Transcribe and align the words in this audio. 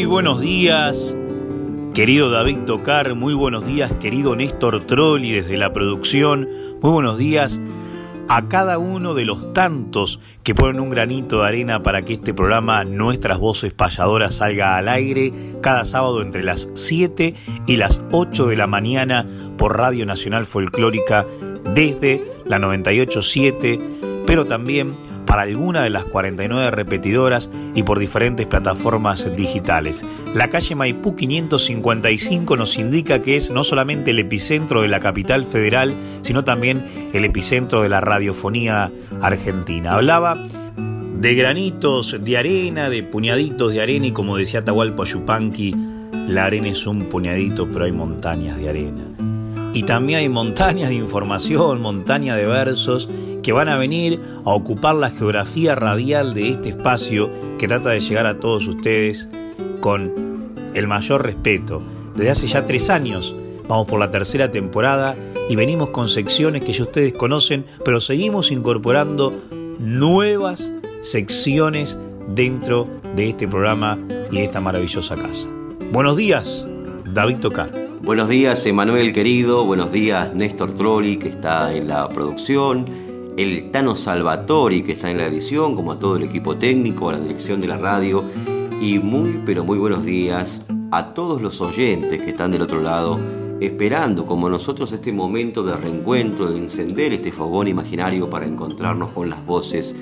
Muy 0.00 0.06
buenos 0.06 0.40
días, 0.40 1.14
querido 1.92 2.30
David 2.30 2.60
Tocar, 2.64 3.14
muy 3.14 3.34
buenos 3.34 3.66
días, 3.66 3.92
querido 4.00 4.34
Néstor 4.34 4.86
Trolli 4.86 5.30
desde 5.30 5.58
la 5.58 5.74
producción, 5.74 6.48
muy 6.80 6.90
buenos 6.90 7.18
días 7.18 7.60
a 8.30 8.48
cada 8.48 8.78
uno 8.78 9.12
de 9.12 9.26
los 9.26 9.52
tantos 9.52 10.18
que 10.42 10.54
ponen 10.54 10.80
un 10.80 10.88
granito 10.88 11.42
de 11.42 11.48
arena 11.48 11.82
para 11.82 12.00
que 12.00 12.14
este 12.14 12.32
programa 12.32 12.82
Nuestras 12.84 13.38
Voces 13.38 13.74
Payadoras 13.74 14.36
salga 14.36 14.78
al 14.78 14.88
aire 14.88 15.34
cada 15.60 15.84
sábado 15.84 16.22
entre 16.22 16.44
las 16.44 16.70
7 16.72 17.34
y 17.66 17.76
las 17.76 18.00
8 18.10 18.46
de 18.46 18.56
la 18.56 18.66
mañana 18.66 19.26
por 19.58 19.76
Radio 19.76 20.06
Nacional 20.06 20.46
Folclórica 20.46 21.26
desde 21.74 22.24
la 22.46 22.58
987, 22.58 23.78
pero 24.26 24.46
también 24.46 24.94
para 25.30 25.42
alguna 25.42 25.84
de 25.84 25.90
las 25.90 26.02
49 26.06 26.72
repetidoras 26.72 27.50
y 27.76 27.84
por 27.84 28.00
diferentes 28.00 28.48
plataformas 28.48 29.32
digitales. 29.36 30.04
La 30.34 30.50
calle 30.50 30.74
Maipú 30.74 31.14
555 31.14 32.56
nos 32.56 32.76
indica 32.78 33.22
que 33.22 33.36
es 33.36 33.48
no 33.48 33.62
solamente 33.62 34.10
el 34.10 34.18
epicentro 34.18 34.82
de 34.82 34.88
la 34.88 34.98
capital 34.98 35.44
federal, 35.44 35.94
sino 36.22 36.42
también 36.42 37.10
el 37.12 37.24
epicentro 37.24 37.82
de 37.82 37.88
la 37.88 38.00
radiofonía 38.00 38.90
argentina. 39.20 39.92
Hablaba 39.92 40.36
de 41.14 41.34
granitos 41.36 42.16
de 42.20 42.36
arena, 42.36 42.90
de 42.90 43.04
puñaditos 43.04 43.72
de 43.72 43.82
arena 43.82 44.06
y 44.08 44.10
como 44.10 44.36
decía 44.36 44.64
Tahualpa 44.64 45.04
Yupanqui, 45.04 45.76
la 46.26 46.46
arena 46.46 46.70
es 46.70 46.84
un 46.88 47.04
puñadito, 47.04 47.68
pero 47.70 47.84
hay 47.84 47.92
montañas 47.92 48.58
de 48.58 48.68
arena. 48.68 49.04
Y 49.74 49.84
también 49.84 50.18
hay 50.18 50.28
montañas 50.28 50.88
de 50.88 50.96
información, 50.96 51.80
montañas 51.80 52.36
de 52.36 52.46
versos 52.46 53.08
que 53.42 53.52
van 53.52 53.68
a 53.68 53.76
venir 53.76 54.20
a 54.44 54.50
ocupar 54.50 54.94
la 54.94 55.10
geografía 55.10 55.74
radial 55.74 56.34
de 56.34 56.50
este 56.50 56.70
espacio 56.70 57.30
que 57.58 57.68
trata 57.68 57.90
de 57.90 58.00
llegar 58.00 58.26
a 58.26 58.38
todos 58.38 58.66
ustedes 58.68 59.28
con 59.80 60.54
el 60.74 60.86
mayor 60.86 61.24
respeto. 61.24 61.82
Desde 62.14 62.30
hace 62.30 62.46
ya 62.48 62.66
tres 62.66 62.90
años 62.90 63.34
vamos 63.68 63.86
por 63.86 63.98
la 63.98 64.10
tercera 64.10 64.50
temporada 64.50 65.16
y 65.48 65.56
venimos 65.56 65.90
con 65.90 66.08
secciones 66.08 66.62
que 66.62 66.72
ya 66.72 66.84
ustedes 66.84 67.12
conocen, 67.12 67.64
pero 67.84 68.00
seguimos 68.00 68.50
incorporando 68.50 69.34
nuevas 69.78 70.72
secciones 71.02 71.98
dentro 72.28 72.86
de 73.16 73.30
este 73.30 73.48
programa 73.48 73.98
y 74.30 74.36
de 74.36 74.44
esta 74.44 74.60
maravillosa 74.60 75.16
casa. 75.16 75.48
Buenos 75.92 76.16
días, 76.16 76.66
David 77.12 77.38
Tocar. 77.38 77.70
Buenos 78.02 78.28
días, 78.28 78.64
Emanuel 78.66 79.12
querido. 79.12 79.64
Buenos 79.64 79.92
días, 79.92 80.34
Néstor 80.34 80.76
Trolli, 80.76 81.16
que 81.16 81.28
está 81.28 81.74
en 81.74 81.88
la 81.88 82.08
producción 82.08 83.09
el 83.36 83.70
Tano 83.70 83.96
Salvatori 83.96 84.82
que 84.82 84.92
está 84.92 85.10
en 85.10 85.18
la 85.18 85.26
edición, 85.26 85.74
como 85.74 85.92
a 85.92 85.96
todo 85.96 86.16
el 86.16 86.24
equipo 86.24 86.56
técnico, 86.56 87.08
a 87.08 87.12
la 87.12 87.20
dirección 87.20 87.60
de 87.60 87.68
la 87.68 87.76
radio. 87.76 88.24
Y 88.80 88.98
muy 88.98 89.42
pero 89.44 89.64
muy 89.64 89.78
buenos 89.78 90.04
días 90.04 90.64
a 90.90 91.12
todos 91.14 91.40
los 91.40 91.60
oyentes 91.60 92.20
que 92.22 92.30
están 92.30 92.50
del 92.50 92.62
otro 92.62 92.80
lado 92.80 93.18
esperando 93.60 94.24
como 94.24 94.48
nosotros 94.48 94.90
este 94.92 95.12
momento 95.12 95.62
de 95.62 95.76
reencuentro, 95.76 96.50
de 96.50 96.58
encender 96.58 97.12
este 97.12 97.30
fogón 97.30 97.68
imaginario 97.68 98.28
para 98.30 98.46
encontrarnos 98.46 99.10
con 99.10 99.28
las 99.28 99.44
voces 99.44 99.94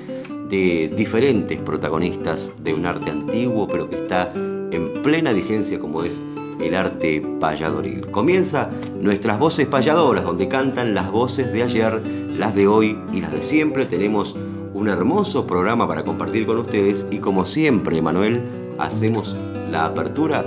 de 0.49 0.93
diferentes 0.97 1.61
protagonistas 1.61 2.51
de 2.63 2.73
un 2.73 2.87
arte 2.87 3.11
antiguo 3.11 3.67
pero 3.67 3.91
que 3.91 3.97
está 3.97 4.33
en 4.35 5.03
plena 5.03 5.33
vigencia 5.33 5.79
como 5.79 6.05
es 6.05 6.23
el 6.61 6.75
arte 6.75 7.23
payadoril. 7.41 8.11
Comienza 8.11 8.71
nuestras 9.01 9.39
voces 9.39 9.67
payadoras 9.67 10.25
donde 10.25 10.49
cantan 10.49 10.95
las 10.95 11.11
voces 11.11 11.53
de 11.53 11.63
ayer 11.63 12.03
las 12.37 12.55
de 12.55 12.67
hoy 12.67 12.99
y 13.13 13.21
las 13.21 13.33
de 13.33 13.43
siempre. 13.43 13.85
Tenemos 13.85 14.37
un 14.75 14.89
hermoso 14.89 15.47
programa 15.47 15.89
para 15.89 16.05
compartir 16.05 16.47
con 16.47 16.59
ustedes 16.59 17.07
y 17.11 17.19
como 17.19 17.45
siempre, 17.47 18.01
Manuel, 18.01 18.43
hacemos 18.79 19.37
la 19.71 19.87
apertura 19.87 20.45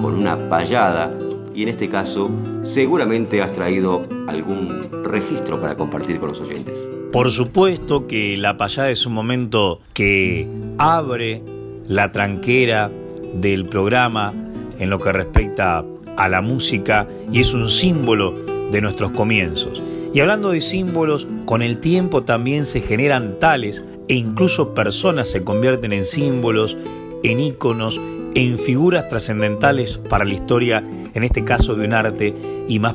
con 0.00 0.14
una 0.14 0.48
payada 0.48 1.16
y 1.54 1.62
en 1.62 1.68
este 1.68 1.88
caso 1.88 2.30
seguramente 2.62 3.42
has 3.42 3.52
traído 3.52 4.02
algún 4.26 5.04
registro 5.04 5.60
para 5.60 5.76
compartir 5.76 6.20
con 6.20 6.30
los 6.30 6.40
oyentes. 6.40 6.78
Por 7.12 7.30
supuesto 7.30 8.06
que 8.06 8.36
la 8.36 8.56
payada 8.56 8.90
es 8.90 9.06
un 9.06 9.14
momento 9.14 9.80
que 9.94 10.46
abre 10.76 11.42
la 11.88 12.10
tranquera 12.10 12.90
del 13.34 13.66
programa 13.66 14.32
en 14.78 14.90
lo 14.90 14.98
que 14.98 15.12
respecta 15.12 15.84
a 16.16 16.28
la 16.28 16.40
música 16.40 17.06
y 17.32 17.40
es 17.40 17.54
un 17.54 17.68
símbolo 17.68 18.34
de 18.70 18.80
nuestros 18.80 19.12
comienzos. 19.12 19.82
Y 20.12 20.20
hablando 20.20 20.50
de 20.50 20.60
símbolos, 20.60 21.28
con 21.44 21.62
el 21.62 21.78
tiempo 21.78 22.22
también 22.22 22.66
se 22.66 22.80
generan 22.80 23.38
tales 23.38 23.84
e 24.08 24.14
incluso 24.14 24.74
personas 24.74 25.28
se 25.28 25.44
convierten 25.44 25.92
en 25.92 26.04
símbolos, 26.04 26.78
en 27.22 27.40
íconos, 27.40 28.00
en 28.34 28.58
figuras 28.58 29.08
trascendentales 29.08 29.98
para 29.98 30.24
la 30.24 30.34
historia, 30.34 30.82
en 31.14 31.24
este 31.24 31.44
caso 31.44 31.74
de 31.74 31.86
un 31.86 31.92
arte 31.92 32.34
y 32.68 32.78
más 32.78 32.94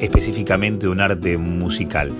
específicamente 0.00 0.86
de 0.86 0.92
un 0.92 1.00
arte 1.00 1.36
musical. 1.36 2.10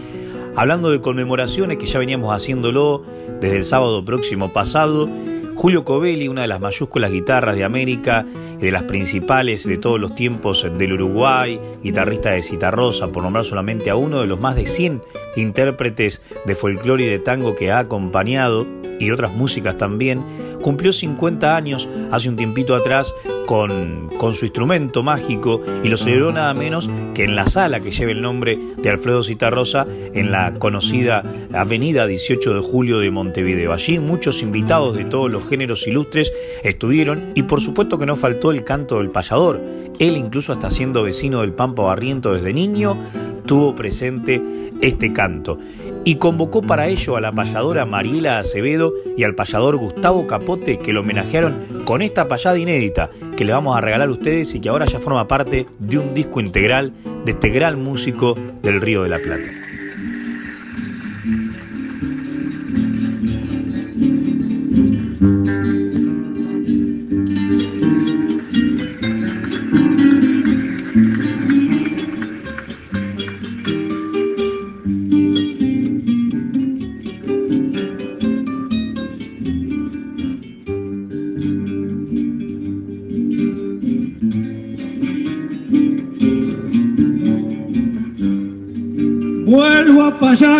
Hablando 0.56 0.90
de 0.90 1.00
conmemoraciones 1.00 1.76
que 1.76 1.86
ya 1.86 1.98
veníamos 1.98 2.34
haciéndolo 2.34 3.02
desde 3.40 3.56
el 3.56 3.64
sábado 3.64 4.04
próximo 4.04 4.52
pasado, 4.52 5.08
Julio 5.56 5.84
Covelli, 5.84 6.28
una 6.28 6.42
de 6.42 6.48
las 6.48 6.60
mayúsculas 6.60 7.10
guitarras 7.10 7.56
de 7.56 7.64
América 7.64 8.26
y 8.58 8.66
de 8.66 8.70
las 8.70 8.82
principales 8.82 9.66
de 9.66 9.78
todos 9.78 9.98
los 9.98 10.14
tiempos 10.14 10.68
del 10.76 10.92
Uruguay, 10.92 11.58
guitarrista 11.82 12.30
de 12.30 12.42
Citarrosa, 12.42 13.08
por 13.08 13.22
nombrar 13.22 13.46
solamente 13.46 13.88
a 13.88 13.96
uno 13.96 14.20
de 14.20 14.26
los 14.26 14.38
más 14.38 14.54
de 14.54 14.66
100 14.66 15.02
intérpretes 15.34 16.20
de 16.44 16.54
folclore 16.54 17.04
y 17.04 17.08
de 17.08 17.18
tango 17.18 17.54
que 17.54 17.72
ha 17.72 17.78
acompañado, 17.78 18.66
y 19.00 19.10
otras 19.10 19.32
músicas 19.32 19.78
también, 19.78 20.22
cumplió 20.66 20.92
50 20.92 21.54
años 21.54 21.88
hace 22.10 22.28
un 22.28 22.34
tiempito 22.34 22.74
atrás 22.74 23.14
con, 23.46 24.10
con, 24.18 24.34
su 24.34 24.46
instrumento 24.46 25.04
mágico 25.04 25.60
y 25.84 25.88
lo 25.88 25.96
celebró 25.96 26.32
nada 26.32 26.54
menos 26.54 26.90
que 27.14 27.22
en 27.22 27.36
la 27.36 27.46
sala 27.46 27.78
que 27.78 27.92
lleva 27.92 28.10
el 28.10 28.20
nombre 28.20 28.58
de 28.76 28.90
Alfredo 28.90 29.22
Citarrosa 29.22 29.86
en 30.12 30.32
la 30.32 30.54
conocida 30.54 31.22
Avenida 31.52 32.08
18 32.08 32.54
de 32.54 32.60
Julio 32.62 32.98
de 32.98 33.12
Montevideo. 33.12 33.72
Allí 33.72 34.00
muchos 34.00 34.42
invitados 34.42 34.96
de 34.96 35.04
todos 35.04 35.30
los 35.30 35.48
géneros 35.48 35.86
ilustres 35.86 36.32
estuvieron 36.64 37.30
y 37.36 37.44
por 37.44 37.60
supuesto 37.60 37.96
que 37.96 38.06
no 38.06 38.16
faltó 38.16 38.50
el 38.50 38.64
canto 38.64 38.98
del 38.98 39.10
payador. 39.10 39.62
Él 40.00 40.16
incluso 40.16 40.52
hasta 40.52 40.72
siendo 40.72 41.04
vecino 41.04 41.42
del 41.42 41.52
Pampa 41.52 41.82
Barriento 41.84 42.34
desde 42.34 42.52
niño 42.52 42.98
tuvo 43.46 43.76
presente 43.76 44.42
este 44.80 45.12
canto 45.12 45.60
y 46.06 46.14
convocó 46.14 46.62
para 46.62 46.86
ello 46.86 47.16
a 47.16 47.20
la 47.20 47.32
payadora 47.32 47.84
Mariela 47.84 48.38
Acevedo 48.38 48.94
y 49.16 49.24
al 49.24 49.34
payador 49.34 49.76
Gustavo 49.76 50.28
Capote 50.28 50.78
que 50.78 50.92
lo 50.92 51.00
homenajearon 51.00 51.82
con 51.84 52.00
esta 52.00 52.28
payada 52.28 52.56
inédita 52.56 53.10
que 53.36 53.44
le 53.44 53.52
vamos 53.52 53.76
a 53.76 53.80
regalar 53.80 54.08
a 54.08 54.12
ustedes 54.12 54.54
y 54.54 54.60
que 54.60 54.68
ahora 54.68 54.86
ya 54.86 55.00
forma 55.00 55.26
parte 55.26 55.66
de 55.80 55.98
un 55.98 56.14
disco 56.14 56.38
integral 56.38 56.92
de 57.24 57.32
este 57.32 57.48
gran 57.48 57.82
músico 57.82 58.36
del 58.62 58.80
Río 58.80 59.02
de 59.02 59.08
la 59.08 59.18
Plata. 59.18 59.65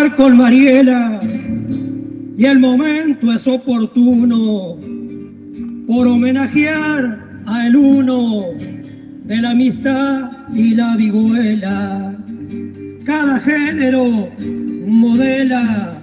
Payar 0.07 0.15
con 0.15 0.37
Mariela 0.37 1.19
y 2.37 2.45
el 2.45 2.59
momento 2.59 3.31
es 3.33 3.47
oportuno 3.47 4.77
por 5.87 6.07
homenajear 6.07 7.19
a 7.45 7.67
el 7.67 7.75
uno 7.75 8.45
de 9.25 9.37
la 9.37 9.51
amistad 9.51 10.31
y 10.53 10.75
la 10.75 10.95
vihuela. 10.97 12.15
Cada 13.05 13.39
género 13.39 14.29
modela 14.87 15.99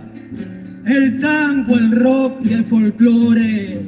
el 0.87 1.21
tango, 1.21 1.77
el 1.77 1.93
rock 1.93 2.41
y 2.45 2.53
el 2.55 2.65
folclore, 2.65 3.81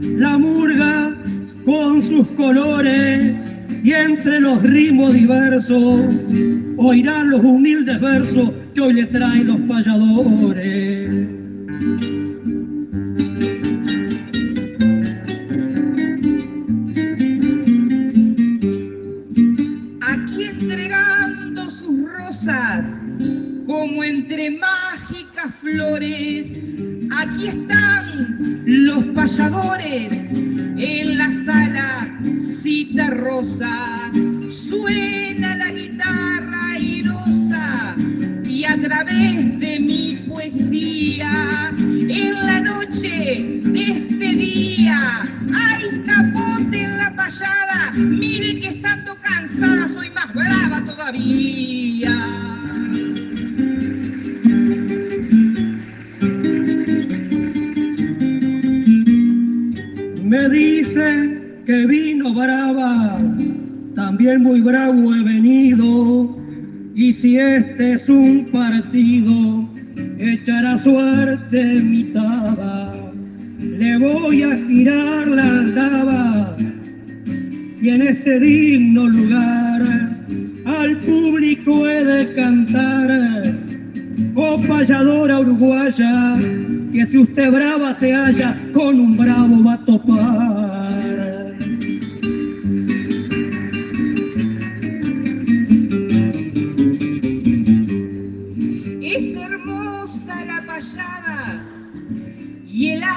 la 0.00 0.38
murga 0.38 1.16
con 1.64 2.02
sus 2.02 2.26
colores 2.28 3.34
y 3.82 3.92
entre 3.92 4.40
los 4.40 4.62
ritmos 4.62 5.12
diversos 5.14 6.14
oirán 6.76 7.30
los 7.30 7.44
humildes 7.44 8.00
versos 8.00 8.50
que 8.78 8.84
hoy 8.84 8.92
le 8.92 9.06
traen 9.06 9.46
los 9.48 9.60
payadores. 9.62 11.17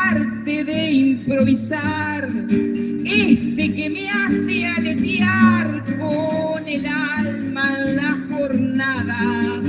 Arte 0.10 0.64
de 0.64 0.92
improvisar, 0.92 2.28
este 3.06 3.74
que 3.74 3.90
me 3.90 4.10
hace 4.10 4.66
aletear 4.66 5.84
con 6.00 6.68
el 6.68 6.86
alma 6.86 7.76
en 7.78 7.96
la 7.96 8.18
jornada. 8.30 9.62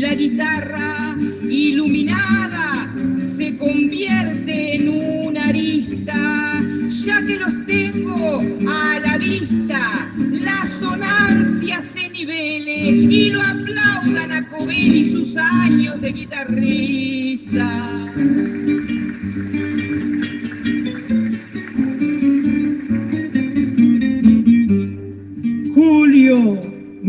La 0.00 0.14
guitarra 0.14 1.16
iluminada 1.42 2.92
se 3.36 3.56
convierte 3.56 4.76
en 4.76 4.88
una 4.88 5.44
arista, 5.48 6.62
ya 6.88 7.22
que 7.26 7.36
los 7.36 7.66
tengo 7.66 8.42
a 8.68 8.98
la 9.00 9.18
vista. 9.18 10.12
La 10.16 10.66
sonancia 10.78 11.82
se 11.82 12.08
nivele 12.10 12.90
y 12.90 13.30
lo 13.30 13.40
aplaudan 13.42 14.32
a 14.32 14.48
Covelli 14.48 15.10
sus 15.10 15.36
años 15.36 16.00
de 16.00 16.12
guitarrista. 16.12 17.87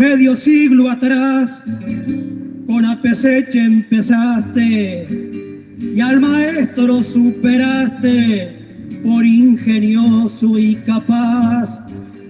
Medio 0.09 0.35
siglo 0.35 0.89
atrás, 0.89 1.61
con 2.65 2.83
Apeseche 2.83 3.59
empezaste 3.59 5.07
y 5.79 6.01
al 6.01 6.19
maestro 6.19 7.03
superaste 7.03 9.01
por 9.03 9.23
ingenioso 9.23 10.57
y 10.57 10.77
capaz. 10.77 11.79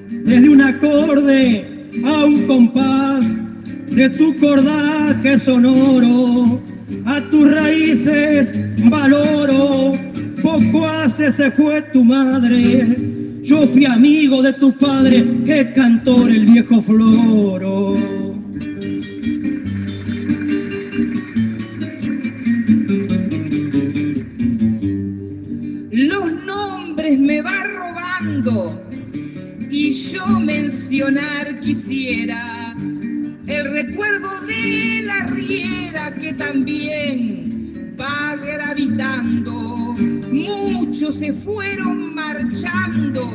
Desde 0.09 0.49
un 0.49 0.61
acorde 0.61 1.89
a 2.03 2.25
un 2.25 2.45
compás 2.47 3.33
de 3.91 4.09
tu 4.09 4.35
cordaje 4.35 5.37
sonoro, 5.37 6.61
a 7.05 7.21
tus 7.29 7.49
raíces 7.49 8.53
valoro. 8.89 9.93
Poco 10.43 10.85
hace 10.85 11.31
se 11.31 11.49
fue 11.49 11.81
tu 11.93 12.03
madre, 12.03 12.97
yo 13.49 13.65
fui 13.65 13.83
amigo 13.83 14.43
de 14.43 14.53
tu 14.53 14.77
padre, 14.77 15.25
que 15.43 15.73
cantor 15.73 16.29
el 16.29 16.45
viejo 16.45 16.79
Floro. 16.79 17.95
Los 25.91 26.31
nombres 26.45 27.19
me 27.19 27.41
va 27.41 27.63
robando 27.63 28.79
y 29.71 29.93
yo 29.93 30.27
mencionar 30.41 31.59
quisiera 31.59 32.75
el 33.47 33.71
recuerdo 33.71 34.29
de 34.41 35.01
la 35.05 35.25
riera 35.25 36.13
que 36.13 36.33
también 36.33 37.48
va 37.99 38.35
gravitando. 38.35 39.51
Muchos 40.31 41.15
se 41.15 41.33
fueron 41.33 42.13
marchando, 42.13 43.27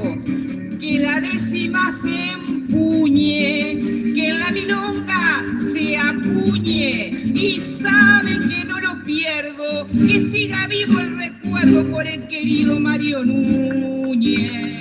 que 0.81 0.99
la 0.99 1.21
décima 1.21 1.93
se 2.03 2.33
empuñe, 2.33 3.81
que 4.15 4.33
la 4.33 4.51
milonga 4.51 5.45
se 5.73 5.97
acuñe 5.97 7.11
y 7.35 7.61
saben 7.61 8.49
que 8.49 8.65
no 8.65 8.81
lo 8.81 9.03
pierdo, 9.05 9.87
que 9.89 10.21
siga 10.21 10.67
vivo 10.69 11.01
el 11.01 11.19
recuerdo 11.19 11.91
por 11.91 12.07
el 12.07 12.27
querido 12.29 12.81
Mario 12.81 13.25
Núñez. 13.25 14.74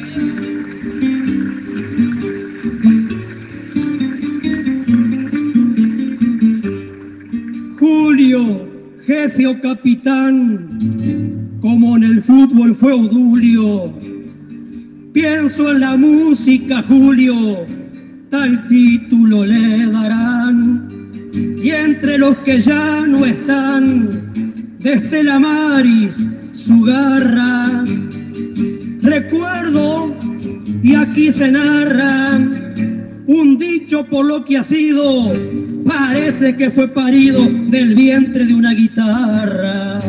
Capitán, 9.61 10.79
como 11.59 11.97
en 11.97 12.03
el 12.03 12.21
fútbol 12.21 12.75
fue 12.75 12.93
Odulio. 12.93 13.93
Pienso 15.11 15.71
en 15.71 15.79
la 15.81 15.97
música, 15.97 16.81
Julio, 16.83 17.65
tal 18.29 18.67
título 18.67 19.45
le 19.45 19.85
darán. 19.91 20.87
Y 21.61 21.69
entre 21.69 22.17
los 22.17 22.37
que 22.39 22.59
ya 22.59 23.05
no 23.05 23.25
están, 23.25 24.31
desde 24.79 25.23
la 25.23 25.39
Maris, 25.39 26.23
su 26.53 26.81
garra. 26.81 27.83
Recuerdo, 29.01 30.15
y 30.81 30.95
aquí 30.95 31.31
se 31.31 31.51
narra, 31.51 32.39
un 33.27 33.57
dicho 33.57 34.05
por 34.05 34.25
lo 34.25 34.45
que 34.45 34.57
ha 34.57 34.63
sido, 34.63 35.31
parece 35.85 36.55
que 36.55 36.69
fue 36.69 36.87
parido 36.87 37.45
del 37.69 37.95
vientre 37.95 38.45
de 38.45 38.53
una 38.53 38.73
guitarra. 38.73 39.99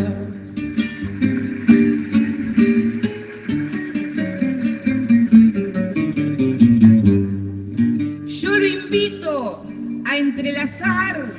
Yo 8.26 8.59
lo 8.59 8.66
invito 8.66 9.66
a 10.07 10.16
entrelazar 10.16 11.33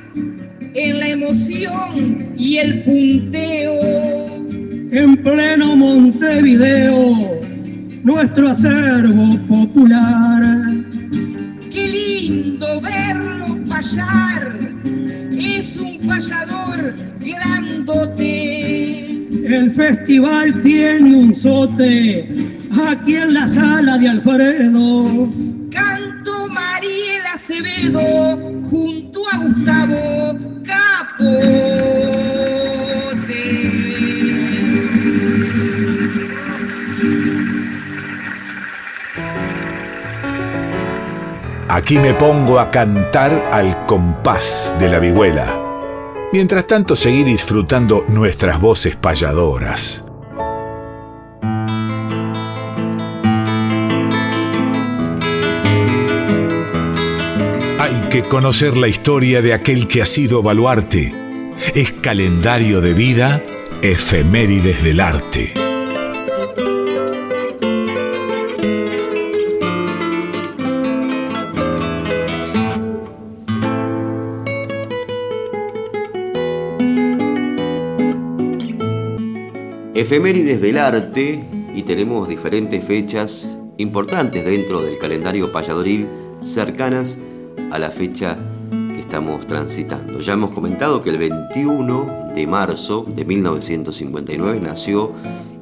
en 0.73 0.99
la 0.99 1.09
emoción 1.09 2.33
y 2.37 2.57
el 2.57 2.83
punteo. 2.83 3.73
En 4.91 5.17
pleno 5.17 5.75
Montevideo, 5.75 7.41
nuestro 8.03 8.49
acervo 8.49 9.37
popular. 9.47 10.43
Qué 11.71 11.87
lindo 11.87 12.79
verlo 12.81 13.24
payar 13.75 14.57
es 15.37 15.75
un 15.75 15.99
payador 16.07 16.95
grandote. 17.19 18.27
El 19.45 19.71
festival 19.71 20.61
tiene 20.61 21.15
un 21.15 21.35
sote 21.35 22.57
aquí 22.87 23.15
en 23.15 23.33
la 23.33 23.47
sala 23.47 23.97
de 23.97 24.07
Alfredo. 24.09 25.29
Canto 25.71 26.47
Mariela 26.47 27.33
Acevedo 27.33 28.61
junto 28.69 29.23
a 29.31 29.37
Gustavo 29.39 30.14
Aquí 41.75 41.97
me 41.97 42.13
pongo 42.13 42.57
a 42.57 42.71
cantar 42.71 43.49
al 43.51 43.85
compás 43.85 44.73
de 44.79 44.87
la 44.87 44.97
vihuela. 44.97 45.59
Mientras 46.31 46.67
tanto, 46.67 46.95
seguir 46.95 47.25
disfrutando 47.25 48.05
nuestras 48.07 48.61
voces 48.61 48.95
payadoras. 48.95 50.05
Hay 57.77 58.07
que 58.09 58.23
conocer 58.23 58.77
la 58.77 58.87
historia 58.87 59.41
de 59.41 59.53
aquel 59.53 59.89
que 59.89 60.01
ha 60.01 60.05
sido 60.05 60.41
baluarte. 60.41 61.13
Es 61.73 61.91
calendario 61.91 62.79
de 62.79 62.93
vida, 62.93 63.43
efemérides 63.81 64.81
del 64.81 65.01
arte. 65.01 65.64
Efemérides 80.05 80.61
del 80.61 80.77
arte 80.77 81.43
y 81.73 81.81
tenemos 81.81 82.29
diferentes 82.29 82.85
fechas 82.85 83.57
importantes 83.77 84.45
dentro 84.45 84.79
del 84.83 84.99
calendario 84.99 85.51
payadoril 85.51 86.05
cercanas 86.43 87.17
a 87.71 87.79
la 87.79 87.89
fecha 87.89 88.37
que 88.69 88.99
estamos 88.99 89.47
transitando. 89.47 90.19
Ya 90.19 90.33
hemos 90.33 90.53
comentado 90.53 91.01
que 91.01 91.09
el 91.09 91.17
21 91.17 92.33
de 92.35 92.45
marzo 92.45 93.03
de 93.15 93.25
1959 93.25 94.59
nació 94.61 95.11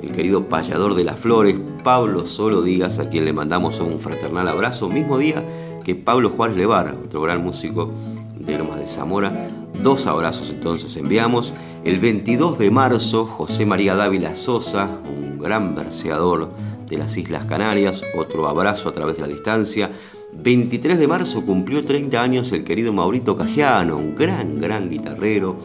el 0.02 0.12
querido 0.12 0.44
payador 0.50 0.96
de 0.96 1.06
las 1.06 1.18
flores, 1.18 1.56
Pablo 1.82 2.26
Solo 2.26 2.64
Díaz, 2.64 3.00
a 3.00 3.08
quien 3.08 3.24
le 3.24 3.32
mandamos 3.32 3.80
un 3.80 4.02
fraternal 4.02 4.50
abrazo, 4.50 4.90
mismo 4.90 5.18
día 5.18 5.42
que 5.86 5.96
Pablo 5.96 6.32
Juárez 6.32 6.58
Levar, 6.58 6.98
otro 7.02 7.22
gran 7.22 7.42
músico 7.42 7.94
de 8.38 8.58
Lomas 8.58 8.82
de 8.82 8.90
Zamora. 8.90 9.63
Dos 9.84 10.08
abrazos 10.08 10.50
entonces 10.50 10.96
enviamos. 10.96 11.54
El 11.84 12.00
22 12.00 12.58
de 12.58 12.72
marzo, 12.72 13.26
José 13.26 13.66
María 13.66 13.98
Dávila 13.98 14.34
Sosa, 14.34 14.90
un 15.14 15.38
gran 15.38 15.76
verseador 15.76 16.48
de 16.88 16.98
las 16.98 17.18
Islas 17.18 17.44
Canarias, 17.44 18.02
otro 18.16 18.48
abrazo 18.48 18.88
a 18.88 18.94
través 18.94 19.18
de 19.18 19.24
la 19.24 19.28
distancia. 19.28 19.92
23 20.32 20.98
de 20.98 21.06
marzo 21.10 21.46
cumplió 21.46 21.84
30 21.84 22.22
años 22.22 22.54
el 22.54 22.64
querido 22.64 22.94
Maurito 22.94 23.36
Cajiano, 23.36 23.98
un 23.98 24.16
gran, 24.16 24.58
gran 24.58 24.90
guitarrero, 24.90 25.58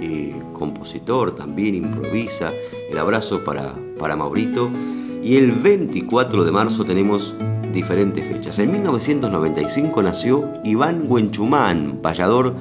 eh, 0.00 0.34
compositor, 0.54 1.34
también 1.34 1.74
improvisa. 1.74 2.50
El 2.90 2.96
abrazo 2.96 3.44
para, 3.44 3.74
para 3.98 4.16
Maurito. 4.16 4.70
Y 5.22 5.36
el 5.36 5.52
24 5.52 6.42
de 6.42 6.50
marzo 6.50 6.86
tenemos 6.86 7.34
diferentes 7.74 8.26
fechas. 8.26 8.58
En 8.60 8.72
1995 8.72 10.02
nació 10.02 10.54
Iván 10.64 11.04
Huenchumán, 11.06 11.98
payador 12.00 12.54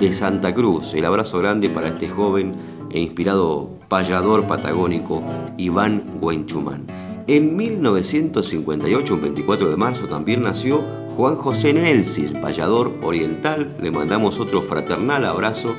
de 0.00 0.12
Santa 0.12 0.54
Cruz. 0.54 0.94
El 0.94 1.04
abrazo 1.04 1.38
grande 1.38 1.68
para 1.68 1.88
este 1.88 2.08
joven 2.08 2.54
e 2.90 3.00
inspirado 3.00 3.70
payador 3.88 4.46
patagónico 4.46 5.22
Iván 5.56 6.18
Huenchumán. 6.20 6.86
En 7.26 7.56
1958, 7.56 9.14
un 9.14 9.22
24 9.22 9.70
de 9.70 9.76
marzo, 9.76 10.06
también 10.06 10.42
nació 10.42 10.84
Juan 11.16 11.34
José 11.36 11.72
Nelsis, 11.72 12.30
payador 12.32 12.92
oriental. 13.02 13.74
Le 13.80 13.90
mandamos 13.90 14.38
otro 14.38 14.62
fraternal 14.62 15.24
abrazo 15.24 15.74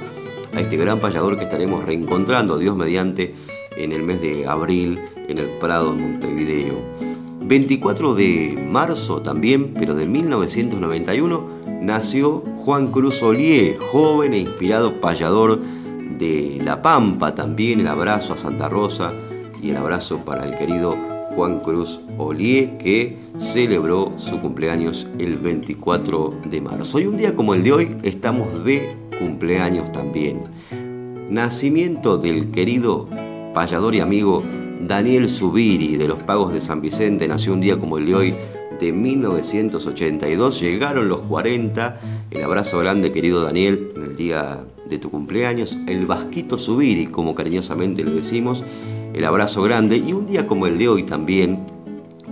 a 0.53 0.59
este 0.59 0.77
gran 0.77 0.99
payador 0.99 1.37
que 1.37 1.43
estaremos 1.43 1.85
reencontrando, 1.85 2.57
Dios 2.57 2.75
mediante, 2.75 3.35
en 3.77 3.91
el 3.91 4.03
mes 4.03 4.21
de 4.21 4.47
abril 4.47 4.99
en 5.27 5.37
el 5.37 5.47
Prado 5.59 5.93
de 5.93 6.01
Montevideo. 6.01 6.75
24 7.41 8.13
de 8.15 8.67
marzo 8.69 9.21
también, 9.21 9.73
pero 9.73 9.95
de 9.95 10.05
1991, 10.05 11.56
nació 11.81 12.43
Juan 12.63 12.91
Cruz 12.91 13.21
Olié, 13.23 13.77
joven 13.91 14.33
e 14.33 14.39
inspirado 14.39 14.99
payador 14.99 15.59
de 16.17 16.59
La 16.63 16.81
Pampa, 16.81 17.35
también 17.35 17.79
el 17.79 17.87
abrazo 17.87 18.33
a 18.33 18.37
Santa 18.37 18.69
Rosa 18.69 19.13
y 19.61 19.69
el 19.69 19.77
abrazo 19.77 20.19
para 20.19 20.45
el 20.45 20.57
querido 20.57 20.97
Juan 21.35 21.59
Cruz 21.59 22.01
Olié, 22.17 22.77
que 22.77 23.17
celebró 23.39 24.11
su 24.17 24.39
cumpleaños 24.39 25.07
el 25.19 25.37
24 25.37 26.33
de 26.45 26.61
marzo. 26.61 26.99
Y 26.99 27.05
un 27.05 27.17
día 27.17 27.35
como 27.35 27.53
el 27.53 27.63
de 27.63 27.71
hoy 27.71 27.97
estamos 28.03 28.63
de 28.63 28.95
cumpleaños 29.19 29.91
también. 29.91 30.41
Nacimiento 31.29 32.17
del 32.17 32.51
querido 32.51 33.05
payador 33.53 33.93
y 33.95 33.99
amigo 33.99 34.43
Daniel 34.81 35.29
Subiri 35.29 35.97
de 35.97 36.07
los 36.07 36.21
Pagos 36.23 36.53
de 36.53 36.61
San 36.61 36.81
Vicente, 36.81 37.27
nació 37.27 37.53
un 37.53 37.61
día 37.61 37.77
como 37.77 37.97
el 37.97 38.05
de 38.05 38.15
hoy 38.15 38.35
de 38.79 38.91
1982. 38.91 40.59
Llegaron 40.59 41.09
los 41.09 41.19
40. 41.21 41.99
El 42.31 42.43
abrazo 42.43 42.79
grande, 42.79 43.11
querido 43.11 43.43
Daniel, 43.43 43.91
en 43.95 44.03
el 44.03 44.15
día 44.15 44.59
de 44.89 44.97
tu 44.97 45.09
cumpleaños. 45.09 45.77
El 45.87 46.05
Vasquito 46.05 46.57
Subiri, 46.57 47.07
como 47.07 47.35
cariñosamente 47.35 48.03
le 48.03 48.11
decimos. 48.11 48.63
El 49.13 49.25
abrazo 49.25 49.63
grande. 49.63 49.97
Y 49.97 50.13
un 50.13 50.25
día 50.25 50.47
como 50.47 50.67
el 50.67 50.77
de 50.77 50.89
hoy 50.89 51.03
también, 51.03 51.65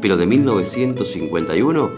pero 0.01 0.17
de 0.17 0.27
1951, 0.27 1.91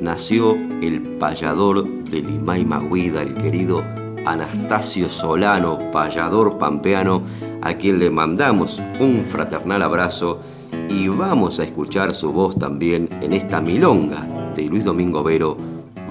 nació 0.00 0.56
el 0.82 1.00
payador 1.18 1.86
de 1.86 2.20
Limay 2.20 2.64
Maguida, 2.64 3.22
el 3.22 3.34
querido 3.34 3.82
Anastasio 4.26 5.08
Solano, 5.08 5.78
payador 5.92 6.58
pampeano, 6.58 7.22
a 7.62 7.74
quien 7.74 7.98
le 7.98 8.10
mandamos 8.10 8.80
un 9.00 9.24
fraternal 9.24 9.82
abrazo 9.82 10.40
y 10.88 11.08
vamos 11.08 11.58
a 11.58 11.64
escuchar 11.64 12.14
su 12.14 12.32
voz 12.32 12.58
también 12.58 13.08
en 13.20 13.32
esta 13.32 13.60
milonga 13.60 14.26
de 14.54 14.64
Luis 14.64 14.84
Domingo 14.84 15.22
Vero, 15.22 15.56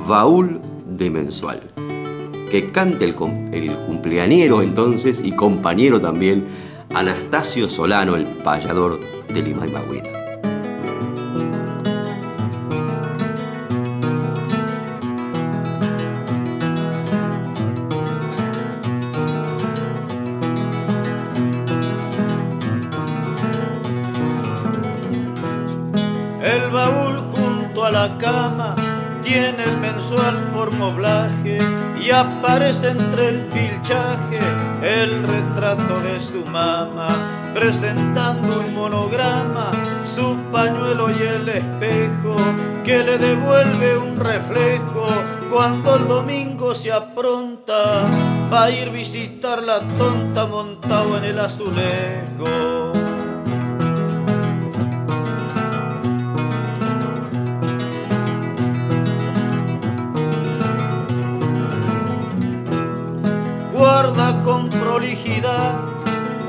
Baúl 0.08 0.60
de 0.88 1.10
Mensual. 1.10 1.62
Que 2.50 2.72
cante 2.72 3.05
el, 3.05 3.15
cumpleañero 3.15 4.62
entonces 4.62 5.22
y 5.24 5.32
compañero 5.32 6.00
también, 6.00 6.46
Anastasio 6.93 7.67
Solano, 7.67 8.15
el 8.15 8.25
payador 8.25 9.00
de 9.34 9.41
Lima 9.41 9.65
y. 9.65 10.23
tiene 29.24 29.63
el 29.63 29.77
mensual 29.77 30.36
por 30.53 30.72
moblaje 30.72 31.58
y 32.00 32.12
aparece 32.12 32.89
entre 32.89 33.30
el 33.30 33.39
pilchaje 33.46 34.39
el 34.82 35.24
retrato 35.24 36.01
de 36.01 36.20
su 36.20 36.46
mamá, 36.46 37.08
presentando 37.53 38.60
un 38.60 38.75
monograma, 38.75 39.72
su 40.06 40.36
pañuelo 40.51 41.10
y 41.10 41.24
el 41.24 41.48
espejo 41.48 42.36
que 42.84 43.01
le 43.03 43.18
devuelve 43.18 43.98
un 43.98 44.18
reflejo 44.18 45.08
cuando 45.50 45.96
el 45.96 46.08
domingo 46.08 46.75
se 46.75 46.92
apronta 46.92 48.06
va 48.51 48.65
a 48.65 48.72
ir 48.72 48.89
visitar 48.89 49.63
la 49.63 49.80
tonta 49.80 50.46
montado 50.46 51.18
en 51.18 51.24
el 51.24 51.39
azulejo. 51.39 53.02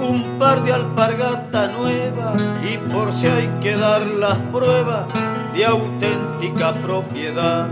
Un 0.01 0.39
par 0.39 0.63
de 0.65 0.73
alpargata 0.73 1.69
nueva 1.69 2.35
y 2.63 2.77
por 2.93 3.11
si 3.13 3.27
hay 3.27 3.49
que 3.63 3.75
dar 3.75 4.03
las 4.03 4.37
pruebas 4.53 5.07
de 5.55 5.65
auténtica 5.65 6.75
propiedad, 6.75 7.67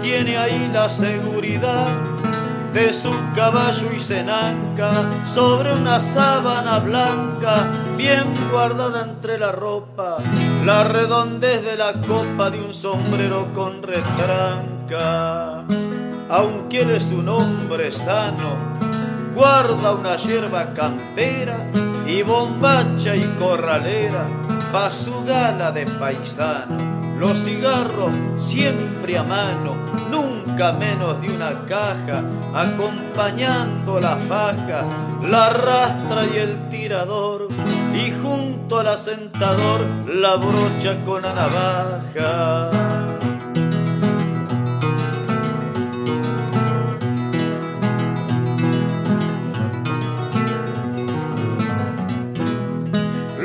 tiene 0.00 0.36
ahí 0.36 0.68
la 0.72 0.88
seguridad 0.88 1.86
de 2.72 2.92
su 2.92 3.12
caballo 3.36 3.92
y 3.94 4.00
cenanca 4.00 5.08
sobre 5.24 5.72
una 5.72 6.00
sábana 6.00 6.80
blanca 6.80 7.70
bien 7.96 8.24
guardada 8.50 9.04
entre 9.04 9.38
la 9.38 9.52
ropa, 9.52 10.16
la 10.64 10.82
redondez 10.84 11.64
de 11.64 11.76
la 11.76 11.92
copa 11.92 12.50
de 12.50 12.60
un 12.60 12.74
sombrero 12.74 13.52
con 13.54 13.82
retranca. 13.82 15.64
Aunque 16.28 16.80
él 16.80 16.90
es 16.90 17.12
un 17.12 17.28
hombre 17.28 17.92
sano, 17.92 18.75
guarda 19.36 19.92
una 19.92 20.16
hierba 20.16 20.72
campera 20.72 21.66
y 22.06 22.22
bombacha 22.22 23.14
y 23.14 23.22
corralera 23.38 24.26
pa' 24.72 24.90
su 24.90 25.24
gala 25.26 25.70
de 25.72 25.84
paisano. 25.84 26.96
Los 27.18 27.44
cigarros 27.44 28.12
siempre 28.38 29.18
a 29.18 29.22
mano, 29.22 29.76
nunca 30.10 30.72
menos 30.72 31.20
de 31.20 31.34
una 31.34 31.52
caja, 31.66 32.22
acompañando 32.54 34.00
la 34.00 34.16
faja, 34.16 34.84
la 35.22 35.50
rastra 35.50 36.24
y 36.34 36.38
el 36.38 36.68
tirador, 36.70 37.48
y 37.94 38.12
junto 38.22 38.78
al 38.78 38.88
asentador 38.88 39.86
la 40.08 40.36
brocha 40.36 40.96
con 41.04 41.22
la 41.22 41.34
navaja. 41.34 42.95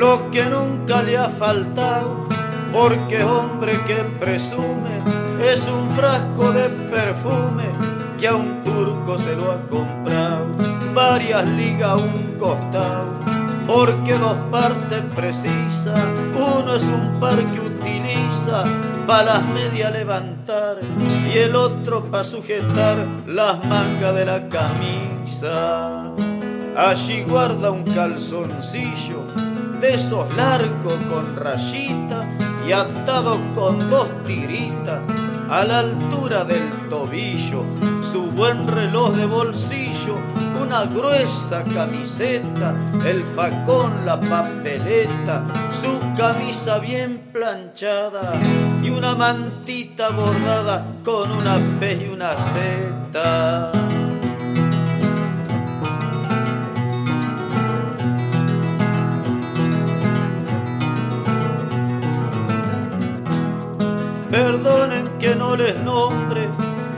Lo 0.02 0.32
que 0.32 0.44
nunca 0.46 1.04
le 1.04 1.16
ha 1.16 1.30
faltado 1.30 2.26
porque 2.74 3.24
hombre 3.24 3.74
que 3.86 3.98
presume 4.20 4.98
es 5.40 5.68
un 5.68 5.88
frasco 5.92 6.52
de 6.52 6.70
perfume 6.90 7.66
que 8.20 8.28
a 8.28 8.36
un 8.36 8.64
turco 8.64 9.20
se 9.20 9.36
lo 9.36 9.52
ha 9.52 9.62
comprado, 9.70 10.48
varias 10.96 11.46
ligas 11.50 11.92
a 11.92 11.96
un 11.98 12.36
costado, 12.40 13.12
porque 13.68 14.18
dos 14.18 14.38
partes 14.50 15.04
precisa, 15.14 15.94
uno 16.34 16.74
es 16.74 16.84
un 16.84 17.20
par 17.20 17.38
que 17.38 17.60
utiliza 17.60 18.64
para 19.06 19.36
las 19.36 19.46
medias 19.50 19.92
levantar 19.92 20.80
y 21.32 21.38
el 21.38 21.56
otro 21.56 22.06
para 22.06 22.24
sujetar 22.24 23.06
las 23.28 23.64
mangas 23.66 24.16
de 24.16 24.26
la 24.26 24.50
camisa. 24.50 26.12
Allí 26.76 27.22
guarda 27.22 27.70
un 27.70 27.84
calzoncillo 27.84 29.51
de 29.82 29.98
largos 30.38 30.94
con 31.10 31.36
rayita 31.36 32.30
y 32.68 32.72
atado 32.72 33.40
con 33.56 33.90
dos 33.90 34.08
tiritas 34.24 35.02
a 35.50 35.64
la 35.64 35.80
altura 35.80 36.44
del 36.44 36.70
tobillo, 36.88 37.64
su 38.02 38.28
buen 38.28 38.68
reloj 38.68 39.16
de 39.16 39.26
bolsillo, 39.26 40.18
una 40.62 40.86
gruesa 40.86 41.64
camiseta, 41.64 42.76
el 43.04 43.24
facón, 43.24 44.06
la 44.06 44.20
papeleta, 44.20 45.44
su 45.74 46.00
camisa 46.16 46.78
bien 46.78 47.30
planchada 47.34 48.34
y 48.84 48.90
una 48.92 49.16
mantita 49.16 50.10
bordada 50.12 50.86
con 51.04 51.32
una 51.32 51.58
P 51.80 52.06
y 52.08 52.14
una 52.14 52.38
Z. 52.38 54.01
Perdonen 64.32 65.10
que 65.20 65.36
no 65.36 65.58
les 65.58 65.78
nombre 65.82 66.48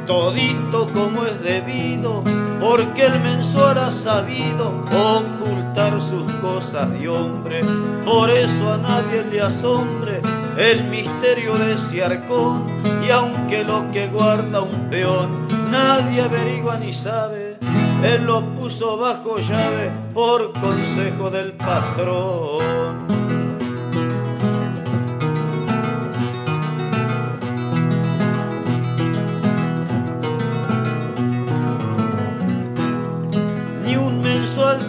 todito 0.06 0.88
como 0.94 1.25
es 1.25 1.42
debido, 1.42 2.24
porque 2.60 3.06
el 3.06 3.20
mensual 3.22 3.78
ha 3.80 3.92
sabido 3.92 4.84
ocultar 4.92 6.00
sus 6.02 6.32
cosas 6.34 6.92
de 6.92 7.10
hombre. 7.10 7.63
Por 8.06 8.30
eso 8.30 8.74
a 8.74 8.78
nadie 8.78 9.25
le 9.32 9.42
asombre 9.42 10.22
el 10.58 10.84
misterio 10.84 11.56
de 11.56 11.74
ese 11.74 12.04
arcón, 12.04 12.66
y 13.04 13.10
aunque 13.10 13.63
lo 13.63 13.92
que 13.92 14.08
guarda 14.08 14.62
un 14.62 14.89
peón 14.89 15.48
nadie 15.72 16.22
averigua 16.22 16.78
ni 16.78 16.93
sabe, 16.93 17.58
él 18.04 18.26
lo 18.26 18.46
puso 18.56 18.98
bajo 18.98 19.38
llave 19.38 19.89
por 20.13 20.54
consejo 20.54 21.32
del 21.32 21.54
patrón. 21.54 23.33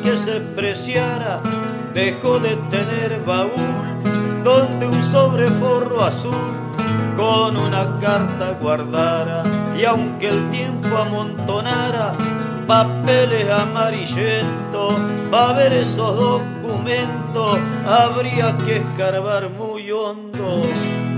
Que 0.02 0.14
se 0.14 0.40
preciara 0.40 1.40
dejó 1.94 2.38
de 2.38 2.54
tener 2.70 3.24
baúl 3.24 3.50
donde 4.44 4.86
un 4.86 5.02
sobreforro 5.02 6.04
azul 6.04 6.52
con 7.16 7.56
una 7.56 7.98
carta 7.98 8.58
guardara. 8.60 9.42
Y 9.78 9.84
aunque 9.86 10.28
el 10.28 10.50
tiempo 10.50 10.94
amontonara 10.98 12.12
papeles 12.66 13.48
amarillentos 13.50 14.94
para 15.30 15.54
ver 15.54 15.72
esos 15.72 16.14
documentos 16.14 17.58
habría 17.86 18.54
que 18.66 18.78
escarbar 18.78 19.48
muy 19.48 19.90
hondo 19.90 20.60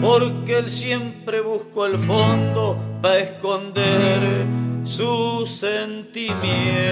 porque 0.01 0.59
él 0.59 0.71
siempre 0.71 1.41
buscó 1.41 1.87
el 1.87 1.99
fondo 1.99 2.79
para 3.03 3.19
esconder 3.19 4.47
su 4.87 5.47
sentimiento 5.47 6.87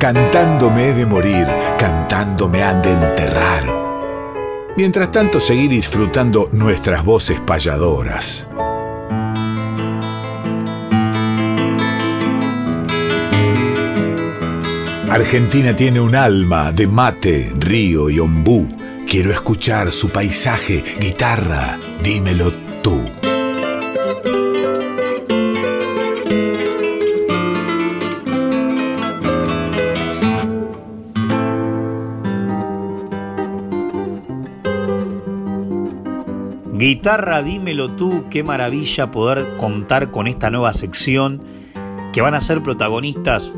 Cantándome 0.00 0.88
he 0.88 0.92
de 0.94 1.04
morir, 1.04 1.46
cantándome 1.78 2.62
han 2.62 2.80
de 2.80 2.90
enterrar. 2.90 3.62
Mientras 4.74 5.12
tanto, 5.12 5.38
seguir 5.38 5.68
disfrutando 5.68 6.48
nuestras 6.52 7.04
voces 7.04 7.38
payadoras. 7.38 8.48
Argentina 15.10 15.74
tiene 15.74 16.00
un 16.00 16.14
alma 16.14 16.70
de 16.70 16.86
mate, 16.86 17.52
río 17.58 18.08
y 18.10 18.20
ombú. 18.20 18.68
Quiero 19.08 19.32
escuchar 19.32 19.90
su 19.90 20.08
paisaje, 20.08 20.84
guitarra, 21.00 21.80
dímelo 22.00 22.52
tú. 22.80 22.96
Guitarra, 36.72 37.42
dímelo 37.42 37.96
tú, 37.96 38.26
qué 38.30 38.44
maravilla 38.44 39.10
poder 39.10 39.56
contar 39.56 40.12
con 40.12 40.28
esta 40.28 40.50
nueva 40.50 40.72
sección 40.72 41.42
que 42.12 42.22
van 42.22 42.34
a 42.34 42.40
ser 42.40 42.62
protagonistas 42.62 43.56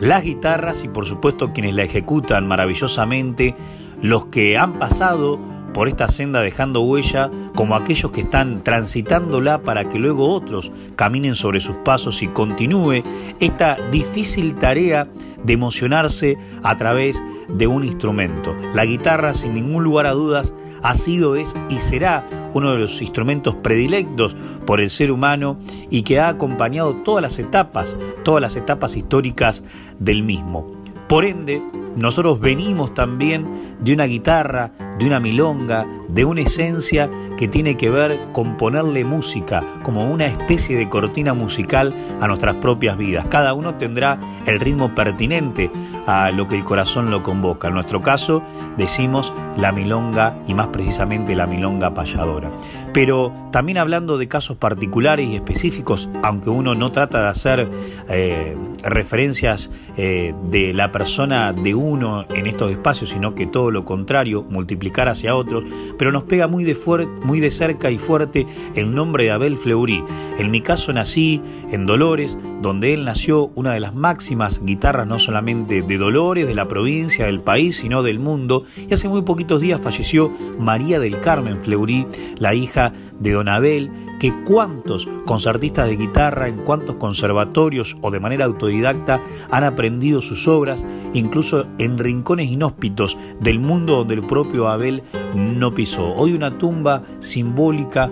las 0.00 0.24
guitarras 0.24 0.82
y 0.82 0.88
por 0.88 1.06
supuesto 1.06 1.52
quienes 1.52 1.74
la 1.74 1.84
ejecutan 1.84 2.48
maravillosamente 2.48 3.54
los 4.02 4.26
que 4.26 4.58
han 4.58 4.78
pasado 4.78 5.38
por 5.72 5.88
esta 5.88 6.08
senda 6.08 6.40
dejando 6.40 6.80
huella, 6.80 7.30
como 7.54 7.76
aquellos 7.76 8.10
que 8.10 8.22
están 8.22 8.64
transitándola 8.64 9.62
para 9.62 9.88
que 9.88 9.98
luego 9.98 10.32
otros 10.34 10.72
caminen 10.96 11.34
sobre 11.34 11.60
sus 11.60 11.76
pasos 11.76 12.22
y 12.22 12.28
continúe 12.28 13.04
esta 13.38 13.76
difícil 13.90 14.56
tarea 14.56 15.06
de 15.44 15.52
emocionarse 15.52 16.36
a 16.62 16.76
través 16.76 17.22
de 17.48 17.66
un 17.66 17.84
instrumento. 17.84 18.54
La 18.74 18.84
guitarra, 18.84 19.34
sin 19.34 19.54
ningún 19.54 19.84
lugar 19.84 20.06
a 20.06 20.12
dudas, 20.12 20.52
ha 20.82 20.94
sido, 20.94 21.36
es 21.36 21.54
y 21.68 21.78
será 21.78 22.26
uno 22.54 22.72
de 22.72 22.78
los 22.78 23.00
instrumentos 23.00 23.54
predilectos 23.56 24.36
por 24.66 24.80
el 24.80 24.90
ser 24.90 25.12
humano 25.12 25.58
y 25.90 26.02
que 26.02 26.20
ha 26.20 26.28
acompañado 26.28 26.96
todas 26.96 27.22
las 27.22 27.38
etapas, 27.38 27.96
todas 28.24 28.40
las 28.40 28.56
etapas 28.56 28.96
históricas 28.96 29.62
del 29.98 30.22
mismo. 30.22 30.79
Por 31.10 31.24
ende, 31.24 31.60
nosotros 31.96 32.38
venimos 32.38 32.94
también 32.94 33.74
de 33.80 33.94
una 33.94 34.04
guitarra, 34.04 34.70
de 34.96 35.06
una 35.06 35.18
milonga, 35.18 35.84
de 36.08 36.24
una 36.24 36.42
esencia 36.42 37.10
que 37.36 37.48
tiene 37.48 37.76
que 37.76 37.90
ver 37.90 38.28
con 38.32 38.56
ponerle 38.56 39.02
música 39.02 39.64
como 39.82 40.08
una 40.08 40.26
especie 40.26 40.76
de 40.76 40.88
cortina 40.88 41.34
musical 41.34 41.92
a 42.20 42.28
nuestras 42.28 42.54
propias 42.54 42.96
vidas. 42.96 43.26
Cada 43.28 43.54
uno 43.54 43.74
tendrá 43.74 44.20
el 44.46 44.60
ritmo 44.60 44.94
pertinente 44.94 45.68
a 46.06 46.30
lo 46.30 46.46
que 46.46 46.54
el 46.54 46.62
corazón 46.62 47.10
lo 47.10 47.24
convoca. 47.24 47.66
En 47.66 47.74
nuestro 47.74 48.02
caso 48.02 48.44
decimos 48.76 49.34
la 49.56 49.72
milonga 49.72 50.38
y 50.46 50.54
más 50.54 50.68
precisamente 50.68 51.34
la 51.34 51.48
milonga 51.48 51.92
payadora. 51.92 52.52
Pero 52.92 53.32
también 53.52 53.78
hablando 53.78 54.18
de 54.18 54.26
casos 54.26 54.56
particulares 54.56 55.28
y 55.28 55.36
específicos, 55.36 56.08
aunque 56.22 56.50
uno 56.50 56.74
no 56.74 56.90
trata 56.90 57.22
de 57.22 57.28
hacer 57.28 57.68
eh, 58.08 58.56
referencias 58.82 59.70
eh, 59.96 60.34
de 60.50 60.72
la 60.72 60.90
persona 60.90 61.52
de 61.52 61.74
uno 61.74 62.24
en 62.30 62.46
estos 62.46 62.70
espacios, 62.70 63.10
sino 63.10 63.34
que 63.34 63.46
todo 63.46 63.70
lo 63.70 63.84
contrario, 63.84 64.42
multiplicar 64.42 65.08
hacia 65.08 65.36
otros, 65.36 65.64
pero 65.98 66.10
nos 66.10 66.24
pega 66.24 66.48
muy 66.48 66.64
de, 66.64 66.76
muy 67.22 67.40
de 67.40 67.50
cerca 67.50 67.90
y 67.90 67.98
fuerte 67.98 68.46
el 68.74 68.94
nombre 68.94 69.24
de 69.24 69.30
Abel 69.30 69.56
Fleury. 69.56 70.02
En 70.38 70.50
mi 70.50 70.60
caso 70.60 70.92
nací 70.92 71.40
en 71.70 71.86
Dolores, 71.86 72.36
donde 72.60 72.94
él 72.94 73.04
nació 73.04 73.50
una 73.54 73.72
de 73.72 73.80
las 73.80 73.94
máximas 73.94 74.60
guitarras 74.64 75.06
no 75.06 75.18
solamente 75.18 75.82
de 75.82 75.98
Dolores, 75.98 76.46
de 76.46 76.54
la 76.54 76.68
provincia, 76.68 77.26
del 77.26 77.40
país, 77.40 77.76
sino 77.76 78.02
del 78.02 78.18
mundo, 78.18 78.64
y 78.76 78.92
hace 78.92 79.08
muy 79.08 79.22
poquitos 79.22 79.60
días 79.60 79.80
falleció 79.80 80.32
María 80.58 81.00
del 81.00 81.20
Carmen 81.20 81.60
Fleury, 81.60 82.06
la 82.38 82.54
hija 82.54 82.92
de 83.18 83.32
Don 83.32 83.48
Abel, 83.48 83.90
que 84.20 84.34
cuántos 84.44 85.08
concertistas 85.24 85.88
de 85.88 85.96
guitarra 85.96 86.48
en 86.48 86.58
cuántos 86.58 86.96
conservatorios 86.96 87.96
o 88.02 88.10
de 88.10 88.20
manera 88.20 88.44
autodidacta 88.44 89.20
han 89.50 89.64
aprendido 89.64 90.20
sus 90.20 90.46
obras, 90.46 90.84
incluso 91.14 91.66
en 91.78 91.98
rincones 91.98 92.50
inhóspitos 92.50 93.16
del 93.40 93.58
mundo 93.58 93.96
donde 93.96 94.14
el 94.14 94.26
propio 94.26 94.68
Abel 94.68 95.02
no 95.34 95.74
pisó. 95.74 96.14
Hoy 96.14 96.34
una 96.34 96.58
tumba 96.58 97.02
simbólica 97.20 98.10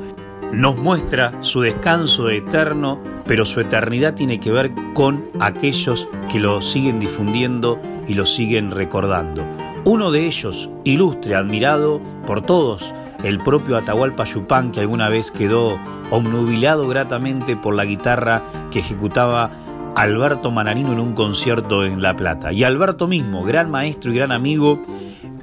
nos 0.52 0.78
muestra 0.78 1.42
su 1.42 1.60
descanso 1.60 2.30
eterno, 2.30 2.98
pero 3.28 3.44
su 3.44 3.60
eternidad 3.60 4.14
tiene 4.14 4.40
que 4.40 4.50
ver 4.50 4.72
con 4.94 5.26
aquellos 5.38 6.08
que 6.32 6.40
lo 6.40 6.60
siguen 6.60 6.98
difundiendo 6.98 7.78
y 8.08 8.14
lo 8.14 8.26
siguen 8.26 8.72
recordando. 8.72 9.44
Uno 9.84 10.10
de 10.10 10.26
ellos, 10.26 10.70
ilustre, 10.82 11.36
admirado 11.36 12.00
por 12.26 12.40
todos, 12.40 12.92
el 13.22 13.38
propio 13.38 13.76
Atahualpa 13.76 14.24
Yupán, 14.24 14.72
que 14.72 14.80
alguna 14.80 15.08
vez 15.08 15.30
quedó 15.30 15.78
obnubilado 16.10 16.88
gratamente 16.88 17.54
por 17.54 17.74
la 17.74 17.84
guitarra 17.84 18.42
que 18.70 18.78
ejecutaba 18.78 19.50
Alberto 19.94 20.50
Manarino 20.50 20.92
en 20.92 21.00
un 21.00 21.12
concierto 21.12 21.84
en 21.84 22.00
La 22.00 22.16
Plata. 22.16 22.52
Y 22.52 22.64
Alberto 22.64 23.08
mismo, 23.08 23.44
gran 23.44 23.70
maestro 23.70 24.10
y 24.10 24.16
gran 24.16 24.32
amigo, 24.32 24.80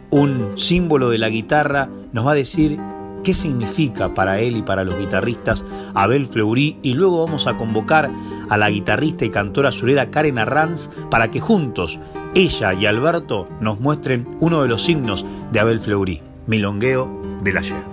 un 0.09 0.53
símbolo 0.55 1.09
de 1.09 1.19
la 1.19 1.29
guitarra, 1.29 1.89
nos 2.13 2.25
va 2.25 2.31
a 2.31 2.35
decir 2.35 2.79
qué 3.25 3.33
significa 3.33 4.13
para 4.13 4.39
él 4.39 4.55
y 4.55 4.61
para 4.61 4.83
los 4.83 4.97
guitarristas 4.97 5.65
Abel 5.95 6.27
Fleury 6.27 6.77
y 6.83 6.93
luego 6.93 7.25
vamos 7.25 7.47
a 7.47 7.57
convocar 7.57 8.11
a 8.49 8.57
la 8.57 8.69
guitarrista 8.69 9.25
y 9.25 9.31
cantora 9.31 9.71
surera 9.71 10.11
Karen 10.11 10.37
Arranz 10.37 10.89
para 11.09 11.31
que 11.31 11.39
juntos 11.39 11.99
ella 12.35 12.73
y 12.73 12.85
Alberto 12.85 13.49
nos 13.59 13.79
muestren 13.79 14.27
uno 14.39 14.61
de 14.61 14.67
los 14.67 14.83
signos 14.83 15.25
de 15.51 15.59
Abel 15.59 15.79
Fleury, 15.79 16.21
Milongueo 16.45 17.09
del 17.43 17.57
ayer. 17.57 17.83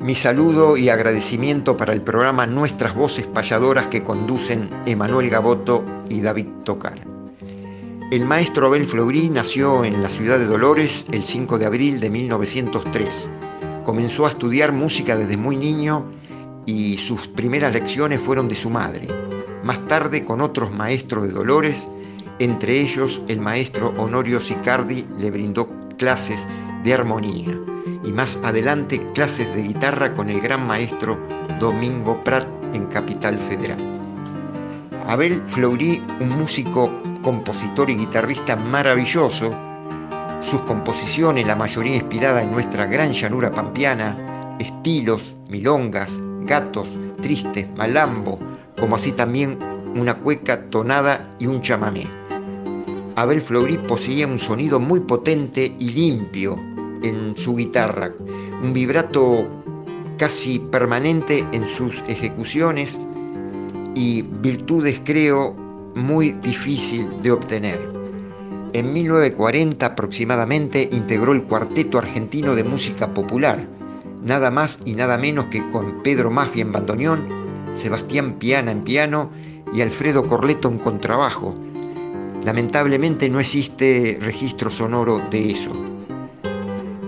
Mi 0.00 0.14
saludo 0.14 0.78
y 0.78 0.88
agradecimiento 0.88 1.76
para 1.76 1.92
el 1.92 2.00
programa 2.00 2.46
Nuestras 2.46 2.94
Voces 2.94 3.26
Payadoras 3.26 3.88
que 3.88 4.02
conducen 4.02 4.70
Emanuel 4.86 5.28
Gaboto 5.28 5.84
y 6.08 6.22
David 6.22 6.46
Tocar. 6.64 7.00
El 8.10 8.24
maestro 8.24 8.68
Abel 8.68 8.86
Fleury 8.86 9.28
nació 9.28 9.84
en 9.84 10.02
la 10.02 10.08
ciudad 10.08 10.38
de 10.38 10.46
Dolores 10.46 11.04
el 11.12 11.22
5 11.22 11.58
de 11.58 11.66
abril 11.66 12.00
de 12.00 12.10
1903. 12.10 13.08
Comenzó 13.84 14.24
a 14.24 14.30
estudiar 14.30 14.72
música 14.72 15.14
desde 15.14 15.36
muy 15.36 15.56
niño 15.56 16.06
y 16.64 16.96
sus 16.96 17.28
primeras 17.28 17.74
lecciones 17.74 18.20
fueron 18.20 18.48
de 18.48 18.54
su 18.54 18.70
madre. 18.70 19.08
Más 19.62 19.78
tarde, 19.86 20.24
con 20.24 20.40
otros 20.40 20.72
maestros 20.72 21.24
de 21.24 21.32
Dolores, 21.32 21.86
entre 22.38 22.80
ellos 22.80 23.20
el 23.28 23.40
maestro 23.40 23.92
Honorio 23.98 24.40
Sicardi, 24.40 25.04
le 25.18 25.30
brindó 25.30 25.68
clases 25.98 26.40
de 26.82 26.94
armonía 26.94 27.58
y 28.02 28.12
más 28.12 28.38
adelante 28.42 29.00
clases 29.12 29.54
de 29.54 29.62
guitarra 29.62 30.14
con 30.14 30.30
el 30.30 30.40
gran 30.40 30.66
maestro 30.66 31.18
Domingo 31.60 32.20
Prat 32.24 32.46
en 32.72 32.86
Capital 32.86 33.38
Federal. 33.38 33.78
Abel 35.06 35.42
Fleury, 35.46 36.02
un 36.20 36.30
músico, 36.30 36.90
compositor 37.22 37.90
y 37.90 37.96
guitarrista 37.96 38.56
maravilloso, 38.56 39.54
sus 40.44 40.60
composiciones, 40.62 41.46
la 41.46 41.56
mayoría 41.56 41.96
inspirada 41.96 42.42
en 42.42 42.52
nuestra 42.52 42.86
gran 42.86 43.12
llanura 43.12 43.50
pampeana, 43.50 44.56
estilos, 44.58 45.34
milongas, 45.48 46.12
gatos, 46.42 46.88
tristes, 47.22 47.66
malambo, 47.76 48.38
como 48.78 48.96
así 48.96 49.12
también 49.12 49.58
una 49.96 50.14
cueca 50.14 50.68
tonada 50.70 51.34
y 51.38 51.46
un 51.46 51.62
chamamé. 51.62 52.06
Abel 53.16 53.40
Fleury 53.40 53.78
poseía 53.78 54.26
un 54.26 54.38
sonido 54.38 54.78
muy 54.78 55.00
potente 55.00 55.74
y 55.78 55.90
limpio, 55.90 56.58
en 57.02 57.36
su 57.36 57.56
guitarra, 57.56 58.12
un 58.62 58.72
vibrato 58.72 59.46
casi 60.18 60.58
permanente 60.58 61.46
en 61.52 61.66
sus 61.68 62.02
ejecuciones 62.08 62.98
y 63.94 64.22
virtudes 64.22 65.00
creo 65.04 65.54
muy 65.94 66.32
difícil 66.32 67.06
de 67.22 67.30
obtener. 67.30 68.03
En 68.74 68.92
1940 68.92 69.86
aproximadamente 69.86 70.88
integró 70.90 71.30
el 71.32 71.44
Cuarteto 71.44 71.96
Argentino 71.96 72.56
de 72.56 72.64
Música 72.64 73.14
Popular, 73.14 73.68
nada 74.20 74.50
más 74.50 74.80
y 74.84 74.94
nada 74.94 75.16
menos 75.16 75.44
que 75.44 75.62
con 75.70 76.02
Pedro 76.02 76.32
Mafia 76.32 76.62
en 76.62 76.72
bandoneón, 76.72 77.28
Sebastián 77.76 78.32
Piana 78.32 78.72
en 78.72 78.82
piano 78.82 79.30
y 79.72 79.80
Alfredo 79.80 80.26
Corleto 80.26 80.66
en 80.66 80.78
contrabajo. 80.78 81.54
Lamentablemente 82.44 83.28
no 83.28 83.38
existe 83.38 84.18
registro 84.20 84.70
sonoro 84.70 85.22
de 85.30 85.52
eso. 85.52 85.70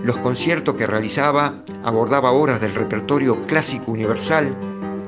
Los 0.05 0.15
conciertos 0.19 0.75
que 0.75 0.87
realizaba 0.87 1.65
abordaba 1.83 2.31
obras 2.31 2.61
del 2.61 2.75
repertorio 2.75 3.41
clásico 3.41 3.91
universal, 3.91 4.55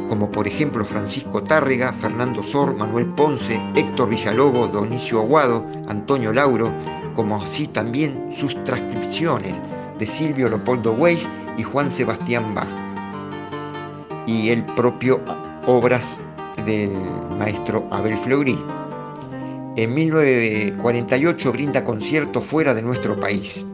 como 0.10 0.32
por 0.32 0.48
ejemplo 0.48 0.84
Francisco 0.84 1.44
Tárrega, 1.44 1.94
Fernando 1.94 2.42
Sor, 2.42 2.76
Manuel 2.76 3.06
Ponce, 3.06 3.62
Héctor 3.76 4.10
Villalobos, 4.10 4.72
Donicio 4.72 5.20
Aguado, 5.20 5.66
Antonio 5.88 6.34
Lauro, 6.34 6.72
como 7.16 7.36
así 7.36 7.68
también 7.68 8.32
sus 8.36 8.62
transcripciones 8.64 9.56
de 10.00 10.06
Silvio 10.08 10.50
Leopoldo 10.50 10.94
Weiss 10.94 11.28
y 11.58 11.64
Juan 11.64 11.92
Sebastián 11.92 12.56
Bach, 12.56 12.68
y 14.26 14.50
el 14.50 14.64
propio 14.64 15.22
obras 15.68 16.08
del 16.66 16.92
maestro 17.38 17.88
Abel 17.92 18.18
Fleury. 18.18 18.58
En 19.76 19.94
1948 19.94 21.52
brinda 21.52 21.84
conciertos 21.84 22.44
fuera 22.44 22.74
de 22.74 22.82
nuestro 22.82 23.20
país. 23.20 23.66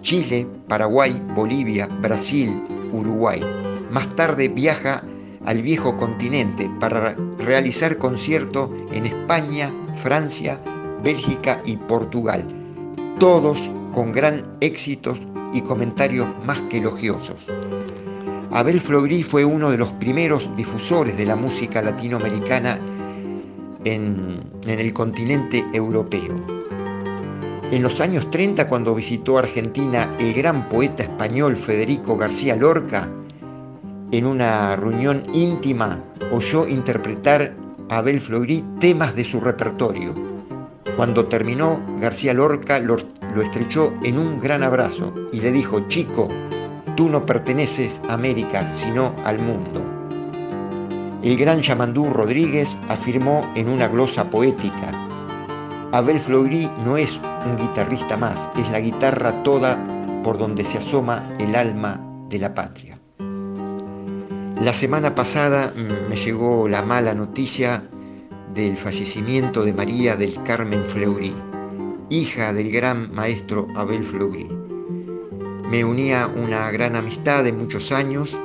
Chile, 0.00 0.46
Paraguay, 0.68 1.20
Bolivia, 1.34 1.86
Brasil, 1.86 2.62
Uruguay. 2.92 3.40
Más 3.90 4.08
tarde 4.16 4.48
viaja 4.48 5.02
al 5.44 5.62
viejo 5.62 5.96
continente 5.96 6.70
para 6.80 7.16
realizar 7.38 7.98
conciertos 7.98 8.70
en 8.92 9.06
España, 9.06 9.72
Francia, 10.02 10.60
Bélgica 11.02 11.60
y 11.64 11.76
Portugal, 11.76 12.44
todos 13.18 13.58
con 13.94 14.12
gran 14.12 14.44
éxitos 14.60 15.18
y 15.52 15.60
comentarios 15.62 16.28
más 16.44 16.60
que 16.62 16.78
elogiosos. 16.78 17.46
Abel 18.50 18.80
Fleury 18.80 19.22
fue 19.22 19.44
uno 19.44 19.70
de 19.70 19.78
los 19.78 19.90
primeros 19.92 20.48
difusores 20.56 21.16
de 21.16 21.26
la 21.26 21.36
música 21.36 21.82
latinoamericana 21.82 22.78
en 23.84 24.40
el 24.66 24.92
continente 24.92 25.64
europeo. 25.72 26.62
En 27.72 27.82
los 27.82 28.00
años 28.02 28.30
30, 28.30 28.68
cuando 28.68 28.94
visitó 28.94 29.38
Argentina 29.38 30.10
el 30.18 30.34
gran 30.34 30.68
poeta 30.68 31.04
español 31.04 31.56
Federico 31.56 32.18
García 32.18 32.54
Lorca, 32.54 33.08
en 34.12 34.26
una 34.26 34.76
reunión 34.76 35.22
íntima 35.32 35.98
oyó 36.30 36.68
interpretar 36.68 37.56
a 37.88 37.98
Abel 37.98 38.20
Fleury 38.20 38.62
temas 38.78 39.16
de 39.16 39.24
su 39.24 39.40
repertorio. 39.40 40.14
Cuando 40.96 41.24
terminó, 41.24 41.80
García 41.98 42.34
Lorca 42.34 42.78
lo, 42.78 42.98
estrechó 43.42 43.92
en 44.02 44.18
un 44.18 44.38
gran 44.38 44.62
abrazo 44.62 45.14
y 45.32 45.40
le 45.40 45.50
dijo, 45.50 45.88
chico, 45.88 46.28
tú 46.94 47.08
no 47.08 47.24
perteneces 47.24 48.00
a 48.08 48.12
América, 48.12 48.70
sino 48.76 49.14
al 49.24 49.38
mundo. 49.38 49.82
El 51.22 51.38
gran 51.38 51.62
Yamandú 51.62 52.10
Rodríguez 52.10 52.68
afirmó 52.90 53.40
en 53.54 53.68
una 53.68 53.88
glosa 53.88 54.28
poética, 54.28 54.90
Abel 55.92 56.20
Fleury 56.20 56.70
no 56.84 56.98
es 56.98 57.18
un 57.46 57.56
guitarrista 57.56 58.16
más, 58.16 58.38
es 58.58 58.68
la 58.70 58.80
guitarra 58.80 59.42
toda 59.42 59.78
por 60.22 60.36
donde 60.36 60.64
se 60.64 60.78
asoma 60.78 61.34
el 61.38 61.54
alma 61.54 62.00
de 62.28 62.38
la 62.38 62.54
patria. 62.54 63.01
La 64.62 64.72
semana 64.72 65.12
pasada 65.12 65.74
me 66.08 66.14
llegó 66.14 66.68
la 66.68 66.82
mala 66.82 67.14
noticia 67.14 67.82
del 68.54 68.76
fallecimiento 68.76 69.64
de 69.64 69.72
María 69.72 70.14
del 70.14 70.40
Carmen 70.44 70.84
Fleury, 70.84 71.34
hija 72.10 72.52
del 72.52 72.70
gran 72.70 73.12
maestro 73.12 73.66
Abel 73.74 74.04
Fleury. 74.04 74.46
Me 75.68 75.84
unía 75.84 76.28
una 76.28 76.70
gran 76.70 76.94
amistad 76.94 77.42
de 77.42 77.52
muchos 77.52 77.90
años, 77.90 78.38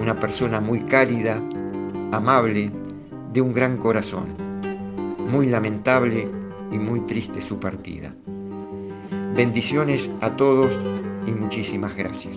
una 0.00 0.18
persona 0.18 0.58
muy 0.58 0.80
cálida, 0.80 1.40
amable, 2.10 2.72
de 3.32 3.40
un 3.40 3.54
gran 3.54 3.76
corazón. 3.76 4.34
Muy 5.30 5.46
lamentable 5.46 6.26
y 6.72 6.78
muy 6.78 7.02
triste 7.02 7.40
su 7.40 7.60
partida. 7.60 8.12
Bendiciones 9.36 10.10
a 10.20 10.34
todos 10.34 10.72
y 11.28 11.30
muchísimas 11.30 11.94
gracias. 11.94 12.36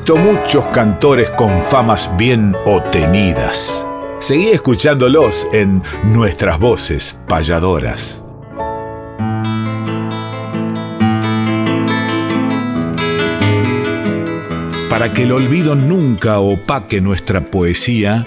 Visto 0.00 0.16
muchos 0.16 0.64
cantores 0.66 1.28
con 1.30 1.62
famas 1.62 2.10
bien 2.16 2.54
obtenidas. 2.64 3.86
Seguí 4.18 4.48
escuchándolos 4.48 5.46
en 5.52 5.82
nuestras 6.04 6.58
voces 6.58 7.20
payadoras. 7.28 8.24
Para 14.88 15.12
que 15.12 15.24
el 15.24 15.32
olvido 15.32 15.74
nunca 15.74 16.40
opaque 16.40 17.00
nuestra 17.00 17.42
poesía, 17.42 18.26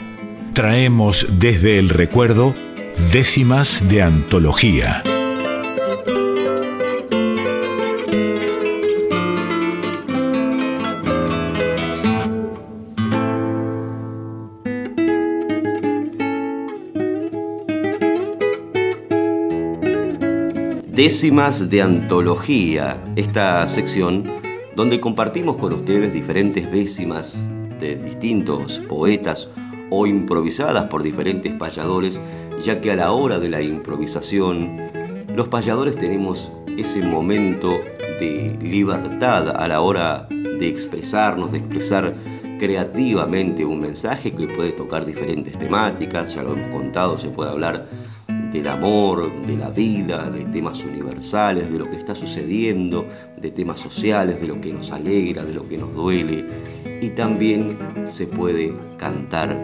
traemos 0.53 1.27
desde 1.39 1.79
el 1.79 1.89
recuerdo 1.89 2.53
décimas 3.11 3.87
de 3.87 4.03
antología. 4.03 5.03
Décimas 21.03 21.69
de 21.69 21.81
Antología, 21.81 22.97
esta 23.17 23.67
sección 23.67 24.23
donde 24.77 25.01
compartimos 25.01 25.57
con 25.57 25.73
ustedes 25.73 26.13
diferentes 26.13 26.71
décimas 26.71 27.43
de 27.81 27.97
distintos 27.97 28.79
poetas 28.87 29.49
o 29.89 30.07
improvisadas 30.07 30.85
por 30.85 31.03
diferentes 31.03 31.51
payadores, 31.55 32.21
ya 32.63 32.79
que 32.79 32.89
a 32.89 32.95
la 32.95 33.11
hora 33.11 33.37
de 33.37 33.49
la 33.49 33.61
improvisación, 33.61 34.77
los 35.35 35.49
payadores 35.49 35.97
tenemos 35.97 36.49
ese 36.77 37.01
momento 37.01 37.81
de 38.21 38.57
libertad 38.61 39.57
a 39.57 39.67
la 39.67 39.81
hora 39.81 40.25
de 40.29 40.69
expresarnos, 40.69 41.51
de 41.51 41.57
expresar 41.57 42.13
creativamente 42.59 43.65
un 43.65 43.81
mensaje 43.81 44.31
que 44.31 44.47
puede 44.47 44.71
tocar 44.71 45.05
diferentes 45.05 45.59
temáticas, 45.59 46.33
ya 46.33 46.43
lo 46.43 46.53
hemos 46.53 46.69
contado, 46.69 47.17
se 47.17 47.27
puede 47.27 47.49
hablar 47.49 47.89
del 48.53 48.67
amor, 48.67 49.45
de 49.47 49.57
la 49.57 49.71
vida, 49.71 50.29
de 50.29 50.45
temas 50.45 50.83
universales, 50.83 51.71
de 51.71 51.79
lo 51.79 51.89
que 51.89 51.97
está 51.97 52.13
sucediendo, 52.13 53.07
de 53.41 53.49
temas 53.49 53.79
sociales, 53.79 54.39
de 54.39 54.47
lo 54.47 54.61
que 54.61 54.71
nos 54.71 54.91
alegra, 54.91 55.43
de 55.43 55.53
lo 55.55 55.67
que 55.67 55.77
nos 55.77 55.93
duele. 55.93 56.45
Y 57.01 57.09
también 57.09 57.75
se 58.05 58.27
puede 58.27 58.71
cantar 58.97 59.59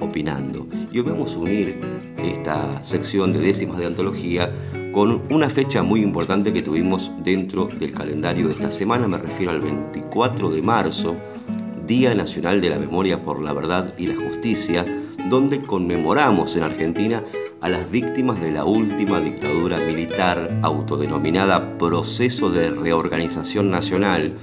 opinando. 0.00 0.66
Y 0.90 0.98
hoy 0.98 1.04
vamos 1.04 1.36
a 1.36 1.38
unir 1.38 1.78
esta 2.18 2.82
sección 2.82 3.32
de 3.32 3.38
décimas 3.38 3.78
de 3.78 3.86
antología 3.86 4.52
con 4.92 5.22
una 5.30 5.48
fecha 5.48 5.82
muy 5.82 6.02
importante 6.02 6.52
que 6.52 6.62
tuvimos 6.62 7.12
dentro 7.22 7.66
del 7.66 7.94
calendario 7.94 8.48
de 8.48 8.54
esta 8.54 8.72
semana, 8.72 9.06
me 9.06 9.18
refiero 9.18 9.52
al 9.52 9.60
24 9.60 10.50
de 10.50 10.62
marzo, 10.62 11.16
Día 11.86 12.14
Nacional 12.14 12.60
de 12.60 12.70
la 12.70 12.78
Memoria 12.78 13.22
por 13.22 13.40
la 13.40 13.52
Verdad 13.52 13.94
y 13.96 14.06
la 14.06 14.16
Justicia, 14.16 14.84
donde 15.30 15.62
conmemoramos 15.62 16.56
en 16.56 16.64
Argentina 16.64 17.22
a 17.62 17.68
las 17.68 17.90
víctimas 17.90 18.40
de 18.40 18.50
la 18.50 18.64
última 18.64 19.20
dictadura 19.20 19.78
militar 19.78 20.58
autodenominada 20.62 21.78
Proceso 21.78 22.50
de 22.50 22.72
Reorganización 22.72 23.70
Nacional 23.70 24.34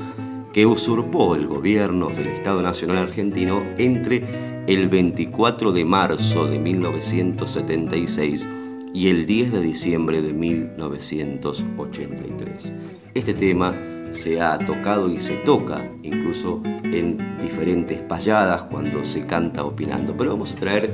que 0.54 0.66
usurpó 0.66 1.36
el 1.36 1.46
gobierno 1.46 2.08
del 2.10 2.28
Estado 2.28 2.62
Nacional 2.62 3.00
Argentino 3.00 3.62
entre 3.78 4.24
el 4.68 4.88
24 4.88 5.74
de 5.74 5.84
marzo 5.84 6.48
de 6.48 6.60
1976 6.60 8.48
y 8.94 9.10
el 9.10 9.26
10 9.26 9.52
de 9.52 9.62
diciembre 9.62 10.22
de 10.22 10.32
1983. 10.34 12.74
Este 13.16 13.34
tema 13.34 13.74
se 14.12 14.40
ha 14.42 14.58
tocado 14.60 15.12
y 15.12 15.20
se 15.20 15.36
toca 15.38 15.92
incluso 16.04 16.62
en 16.84 17.18
diferentes 17.42 18.00
payadas 18.00 18.62
cuando 18.64 19.04
se 19.04 19.26
canta 19.26 19.66
opinando, 19.66 20.16
pero 20.16 20.32
vamos 20.32 20.56
a 20.56 20.60
traer 20.60 20.94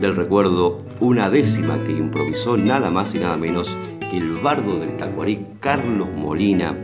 del 0.00 0.16
recuerdo 0.16 0.78
una 0.98 1.30
décima 1.30 1.82
que 1.84 1.92
improvisó 1.92 2.56
nada 2.56 2.90
más 2.90 3.14
y 3.14 3.18
nada 3.18 3.36
menos 3.36 3.76
que 4.10 4.18
el 4.18 4.32
bardo 4.32 4.80
del 4.80 4.96
Tacuarí 4.96 5.46
Carlos 5.60 6.08
Molina 6.16 6.76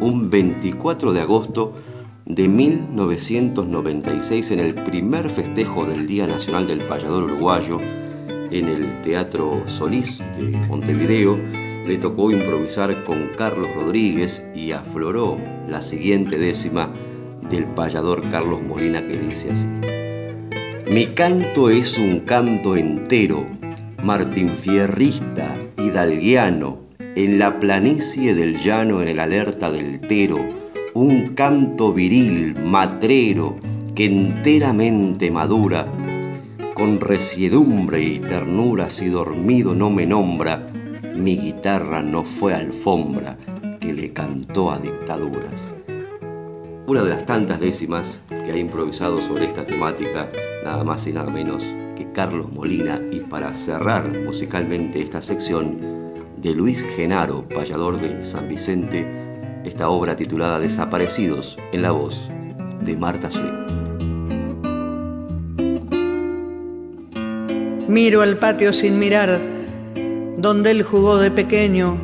un 0.00 0.30
24 0.30 1.12
de 1.12 1.20
agosto 1.20 1.74
de 2.26 2.48
1996 2.48 4.50
en 4.50 4.60
el 4.60 4.74
primer 4.74 5.28
festejo 5.30 5.84
del 5.84 6.06
Día 6.06 6.26
Nacional 6.26 6.66
del 6.66 6.80
Payador 6.80 7.24
Uruguayo 7.24 7.80
en 8.50 8.68
el 8.68 9.02
Teatro 9.02 9.62
Solís 9.66 10.22
de 10.38 10.56
Montevideo 10.68 11.38
le 11.86 11.96
tocó 11.96 12.30
improvisar 12.30 13.04
con 13.04 13.30
Carlos 13.36 13.68
Rodríguez 13.74 14.44
y 14.54 14.72
afloró 14.72 15.38
la 15.68 15.82
siguiente 15.82 16.38
décima 16.38 16.90
del 17.50 17.64
payador 17.64 18.22
Carlos 18.30 18.62
Molina 18.62 19.04
que 19.04 19.18
dice 19.18 19.50
así. 19.50 19.99
Mi 20.90 21.06
canto 21.06 21.70
es 21.70 21.98
un 21.98 22.18
canto 22.18 22.74
entero, 22.74 23.46
martinfierrista, 24.02 25.56
hidalguiano, 25.78 26.80
en 27.14 27.38
la 27.38 27.60
planicie 27.60 28.34
del 28.34 28.58
llano 28.58 29.00
en 29.00 29.06
el 29.06 29.20
alerta 29.20 29.70
del 29.70 30.00
Tero, 30.00 30.40
un 30.94 31.28
canto 31.28 31.92
viril, 31.92 32.56
matrero, 32.64 33.54
que 33.94 34.06
enteramente 34.06 35.30
madura, 35.30 35.86
con 36.74 36.98
resiedumbre 36.98 38.02
y 38.02 38.18
ternura 38.18 38.90
si 38.90 39.10
dormido 39.10 39.76
no 39.76 39.90
me 39.90 40.06
nombra, 40.06 40.66
mi 41.14 41.36
guitarra 41.36 42.02
no 42.02 42.24
fue 42.24 42.52
alfombra 42.52 43.38
que 43.78 43.92
le 43.92 44.12
cantó 44.12 44.72
a 44.72 44.80
dictaduras. 44.80 45.72
Una 46.90 47.04
de 47.04 47.10
las 47.10 47.24
tantas 47.24 47.60
décimas 47.60 48.20
que 48.28 48.50
ha 48.50 48.56
improvisado 48.56 49.22
sobre 49.22 49.44
esta 49.44 49.64
temática 49.64 50.28
nada 50.64 50.82
más 50.82 51.06
y 51.06 51.12
nada 51.12 51.30
menos 51.30 51.62
que 51.96 52.10
Carlos 52.12 52.50
Molina 52.52 53.00
y 53.12 53.20
para 53.20 53.54
cerrar 53.54 54.08
musicalmente 54.24 55.00
esta 55.00 55.22
sección 55.22 55.78
de 56.38 56.52
Luis 56.52 56.84
Genaro, 56.96 57.48
payador 57.48 58.00
de 58.00 58.24
San 58.24 58.48
Vicente, 58.48 59.06
esta 59.64 59.88
obra 59.88 60.16
titulada 60.16 60.58
Desaparecidos 60.58 61.56
en 61.70 61.82
la 61.82 61.92
voz 61.92 62.28
de 62.82 62.96
Marta 62.96 63.30
Swing. 63.30 63.68
Miro 67.86 68.24
el 68.24 68.36
patio 68.36 68.72
sin 68.72 68.98
mirar, 68.98 69.40
donde 70.38 70.72
él 70.72 70.82
jugó 70.82 71.18
de 71.18 71.30
pequeño, 71.30 71.96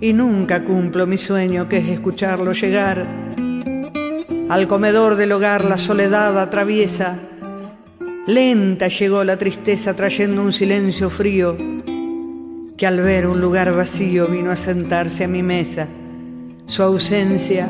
y 0.00 0.12
nunca 0.12 0.62
cumplo 0.62 1.08
mi 1.08 1.18
sueño 1.18 1.68
que 1.68 1.78
es 1.78 1.88
escucharlo 1.88 2.52
llegar 2.52 3.27
al 4.48 4.66
comedor 4.66 5.16
del 5.16 5.32
hogar 5.32 5.64
la 5.64 5.76
soledad 5.76 6.40
atraviesa. 6.40 7.18
Lenta 8.26 8.88
llegó 8.88 9.22
la 9.24 9.36
tristeza 9.36 9.94
trayendo 9.94 10.42
un 10.42 10.52
silencio 10.52 11.10
frío 11.10 11.56
que 12.76 12.86
al 12.86 13.00
ver 13.00 13.26
un 13.26 13.40
lugar 13.40 13.74
vacío 13.74 14.26
vino 14.26 14.50
a 14.50 14.56
sentarse 14.56 15.24
a 15.24 15.28
mi 15.28 15.42
mesa. 15.42 15.86
Su 16.66 16.82
ausencia, 16.82 17.68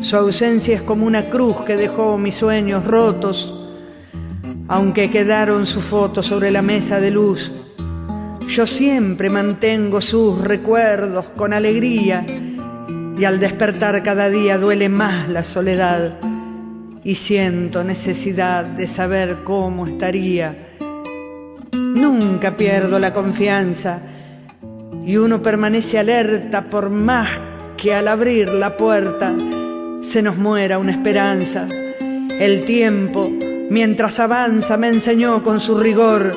su 0.00 0.16
ausencia 0.16 0.76
es 0.76 0.82
como 0.82 1.06
una 1.06 1.28
cruz 1.28 1.60
que 1.62 1.76
dejó 1.76 2.16
mis 2.16 2.36
sueños 2.36 2.84
rotos, 2.84 3.68
aunque 4.68 5.10
quedaron 5.10 5.66
sus 5.66 5.84
fotos 5.84 6.26
sobre 6.26 6.50
la 6.50 6.62
mesa 6.62 7.00
de 7.00 7.10
luz. 7.10 7.52
Yo 8.48 8.66
siempre 8.66 9.28
mantengo 9.28 10.00
sus 10.00 10.40
recuerdos 10.40 11.28
con 11.30 11.52
alegría 11.52 12.24
y 13.16 13.24
al 13.24 13.40
despertar 13.40 14.02
cada 14.02 14.28
día 14.28 14.58
duele 14.58 14.88
más 14.88 15.28
la 15.28 15.42
soledad 15.42 16.18
y 17.04 17.14
siento 17.14 17.84
necesidad 17.84 18.64
de 18.64 18.86
saber 18.86 19.38
cómo 19.44 19.86
estaría. 19.86 20.76
Nunca 21.72 22.56
pierdo 22.56 22.98
la 22.98 23.12
confianza 23.12 24.00
y 25.04 25.16
uno 25.16 25.42
permanece 25.42 25.98
alerta 25.98 26.64
por 26.70 26.90
más 26.90 27.28
que 27.76 27.94
al 27.94 28.08
abrir 28.08 28.48
la 28.50 28.76
puerta 28.76 29.34
se 30.02 30.22
nos 30.22 30.36
muera 30.36 30.78
una 30.78 30.92
esperanza. 30.92 31.68
El 32.38 32.64
tiempo, 32.64 33.30
mientras 33.70 34.18
avanza, 34.20 34.76
me 34.76 34.88
enseñó 34.88 35.42
con 35.42 35.60
su 35.60 35.78
rigor 35.78 36.32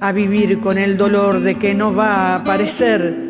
a 0.00 0.12
vivir 0.12 0.60
con 0.60 0.78
el 0.78 0.96
dolor 0.96 1.40
de 1.40 1.56
que 1.56 1.74
no 1.74 1.94
va 1.94 2.14
a 2.14 2.34
aparecer 2.36 3.29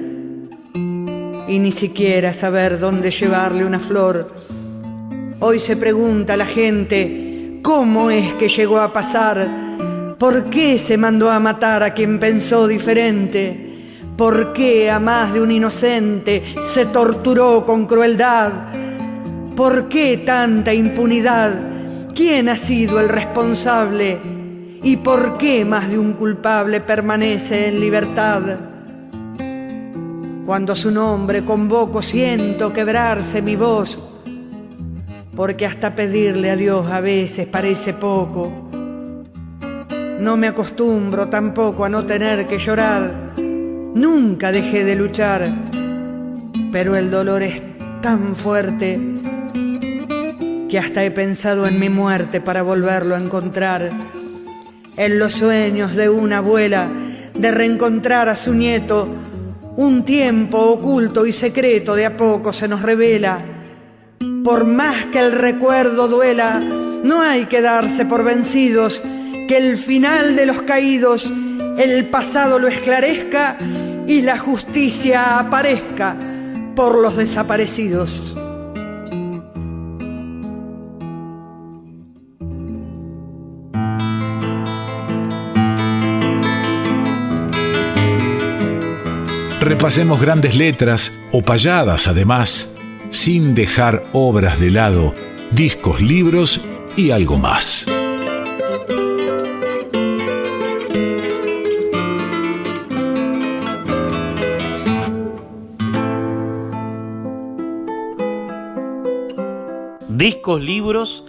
y 1.51 1.59
ni 1.59 1.73
siquiera 1.73 2.33
saber 2.33 2.79
dónde 2.79 3.11
llevarle 3.11 3.65
una 3.65 3.81
flor. 3.81 4.33
Hoy 5.41 5.59
se 5.59 5.77
pregunta 5.77 6.37
la 6.37 6.47
gente, 6.47 7.59
¿cómo 7.61 8.09
es 8.09 8.35
que 8.35 8.49
llegó 8.49 8.79
a 8.79 8.93
pasar? 8.93 9.49
¿Por 10.17 10.45
qué 10.45 10.79
se 10.79 10.97
mandó 10.97 11.29
a 11.29 11.41
matar 11.41 11.83
a 11.83 11.93
quien 11.93 12.21
pensó 12.21 12.69
diferente? 12.69 13.67
¿Por 14.17 14.53
qué 14.53 14.93
a 14.93 15.01
más 15.01 15.33
de 15.33 15.41
un 15.41 15.51
inocente 15.51 16.55
se 16.63 16.87
torturó 16.87 17.67
con 17.67 17.87
crueldad? 17.87 18.53
¿Por 19.57 19.89
qué 19.89 20.19
tanta 20.19 20.73
impunidad? 20.73 21.53
¿Quién 22.15 22.49
ha 22.49 22.57
sido 22.57 23.01
el 23.01 23.09
responsable? 23.09 24.19
¿Y 24.85 24.99
por 24.99 25.37
qué 25.37 25.65
más 25.65 25.91
de 25.91 25.99
un 25.99 26.13
culpable 26.13 26.81
permanece 26.81 27.67
en 27.67 27.81
libertad? 27.81 28.43
Cuando 30.47 30.75
su 30.75 30.91
nombre 30.91 31.45
convoco 31.45 32.03
siento 32.03 32.73
quebrarse 32.73 33.43
mi 33.43 33.57
voz. 33.57 33.99
porque 35.37 35.65
hasta 35.65 35.95
pedirle 35.95 36.51
a 36.51 36.57
Dios 36.57 36.91
a 36.91 37.01
veces 37.01 37.47
parece 37.47 37.95
poco. 37.95 38.53
No 40.21 40.37
me 40.37 40.49
acostumbro 40.49 41.29
tampoco 41.29 41.87
a 41.87 41.89
no 41.89 42.05
tener 42.05 42.47
que 42.47 42.59
llorar, 42.59 43.33
nunca 43.39 44.53
dejé 44.53 44.85
de 44.85 44.97
luchar, 44.97 45.51
pero 46.71 46.95
el 46.95 47.11
dolor 47.11 47.43
es 47.43 47.63
tan 48.03 48.37
fuerte 48.37 49.01
que 50.69 50.79
hasta 50.79 51.05
he 51.05 51.11
pensado 51.11 51.67
en 51.67 51.81
mi 51.81 51.89
muerte 51.89 52.43
para 52.43 52.61
volverlo 52.61 53.15
a 53.15 53.21
encontrar. 53.21 53.91
En 54.97 55.19
los 55.19 55.33
sueños 55.33 55.97
de 55.97 56.11
una 56.11 56.39
abuela 56.39 56.87
de 57.33 57.51
reencontrar 57.51 58.29
a 58.29 58.37
su 58.37 58.53
nieto, 58.53 59.09
un 59.81 60.05
tiempo 60.05 60.59
oculto 60.59 61.25
y 61.25 61.33
secreto 61.33 61.95
de 61.95 62.05
a 62.05 62.15
poco 62.15 62.53
se 62.53 62.69
nos 62.69 62.83
revela. 62.83 63.39
Por 64.45 64.67
más 64.67 65.07
que 65.07 65.21
el 65.21 65.33
recuerdo 65.33 66.07
duela, 66.07 66.61
no 66.61 67.23
hay 67.23 67.47
que 67.47 67.63
darse 67.63 68.05
por 68.05 68.23
vencidos, 68.23 69.01
que 69.49 69.57
el 69.57 69.79
final 69.79 70.37
de 70.37 70.45
los 70.45 70.61
caídos, 70.63 71.33
el 71.79 72.11
pasado 72.11 72.59
lo 72.59 72.69
esclarezca 72.69 73.57
y 74.07 74.21
la 74.21 74.39
justicia 74.39 75.39
aparezca 75.39 76.15
por 76.77 77.01
los 77.01 77.17
desaparecidos. 77.17 78.37
Repasemos 89.71 90.21
grandes 90.21 90.57
letras 90.57 91.17
o 91.31 91.43
payadas 91.43 92.09
además, 92.09 92.75
sin 93.11 93.55
dejar 93.55 94.03
obras 94.13 94.59
de 94.59 94.73
lado, 94.73 95.13
discos, 95.53 96.03
libros 96.03 96.61
y 96.97 97.13
algo 97.13 97.39
más. 97.39 97.87
Discos, 110.09 110.61
libros 110.61 111.25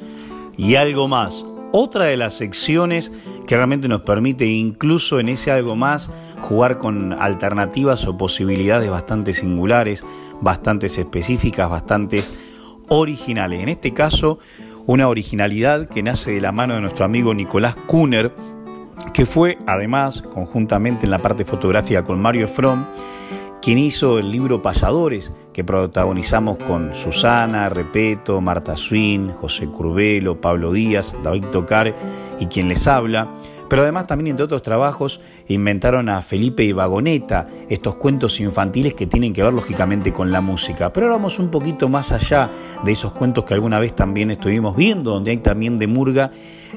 y 0.57 0.73
algo 0.73 1.07
más. 1.07 1.45
Otra 1.71 2.05
de 2.05 2.17
las 2.17 2.33
secciones 2.33 3.11
que 3.45 3.55
realmente 3.55 3.87
nos 3.87 4.01
permite 4.01 4.47
incluso 4.47 5.19
en 5.19 5.29
ese 5.29 5.51
algo 5.51 5.75
más 5.75 6.09
jugar 6.41 6.77
con 6.77 7.13
alternativas 7.13 8.07
o 8.07 8.17
posibilidades 8.17 8.89
bastante 8.89 9.33
singulares, 9.33 10.05
bastante 10.41 10.87
específicas, 10.87 11.69
bastante 11.69 12.23
originales. 12.89 13.61
En 13.61 13.69
este 13.69 13.93
caso, 13.93 14.39
una 14.85 15.07
originalidad 15.07 15.87
que 15.87 16.03
nace 16.03 16.31
de 16.31 16.41
la 16.41 16.51
mano 16.51 16.75
de 16.75 16.81
nuestro 16.81 17.05
amigo 17.05 17.33
Nicolás 17.33 17.75
Kuhner, 17.87 18.33
que 19.13 19.25
fue 19.25 19.57
además, 19.67 20.21
conjuntamente 20.21 21.05
en 21.05 21.11
la 21.11 21.19
parte 21.19 21.45
fotográfica 21.45 22.03
con 22.03 22.21
Mario 22.21 22.47
From, 22.47 22.85
quien 23.61 23.77
hizo 23.77 24.17
el 24.17 24.31
libro 24.31 24.61
Payadores, 24.61 25.31
que 25.53 25.63
protagonizamos 25.63 26.57
con 26.57 26.95
Susana, 26.95 27.69
Repeto, 27.69 28.41
Marta 28.41 28.75
Swin, 28.75 29.31
José 29.33 29.67
Curbelo, 29.67 30.41
Pablo 30.41 30.71
Díaz, 30.71 31.15
David 31.23 31.45
Tocar 31.51 31.95
y 32.39 32.47
quien 32.47 32.67
les 32.69 32.87
habla. 32.87 33.29
Pero 33.71 33.83
además 33.83 34.05
también, 34.05 34.31
entre 34.31 34.43
otros 34.43 34.63
trabajos, 34.63 35.21
inventaron 35.47 36.09
a 36.09 36.21
Felipe 36.21 36.61
y 36.61 36.73
Vagoneta, 36.73 37.47
estos 37.69 37.95
cuentos 37.95 38.41
infantiles 38.41 38.95
que 38.95 39.07
tienen 39.07 39.31
que 39.31 39.43
ver 39.43 39.53
lógicamente 39.53 40.11
con 40.11 40.29
la 40.29 40.41
música. 40.41 40.91
Pero 40.91 41.05
ahora 41.05 41.15
vamos 41.15 41.39
un 41.39 41.49
poquito 41.49 41.87
más 41.87 42.11
allá 42.11 42.49
de 42.83 42.91
esos 42.91 43.13
cuentos 43.13 43.45
que 43.45 43.53
alguna 43.53 43.79
vez 43.79 43.95
también 43.95 44.29
estuvimos 44.29 44.75
viendo, 44.75 45.11
donde 45.11 45.31
hay 45.31 45.37
también 45.37 45.77
de 45.77 45.87
murga 45.87 46.31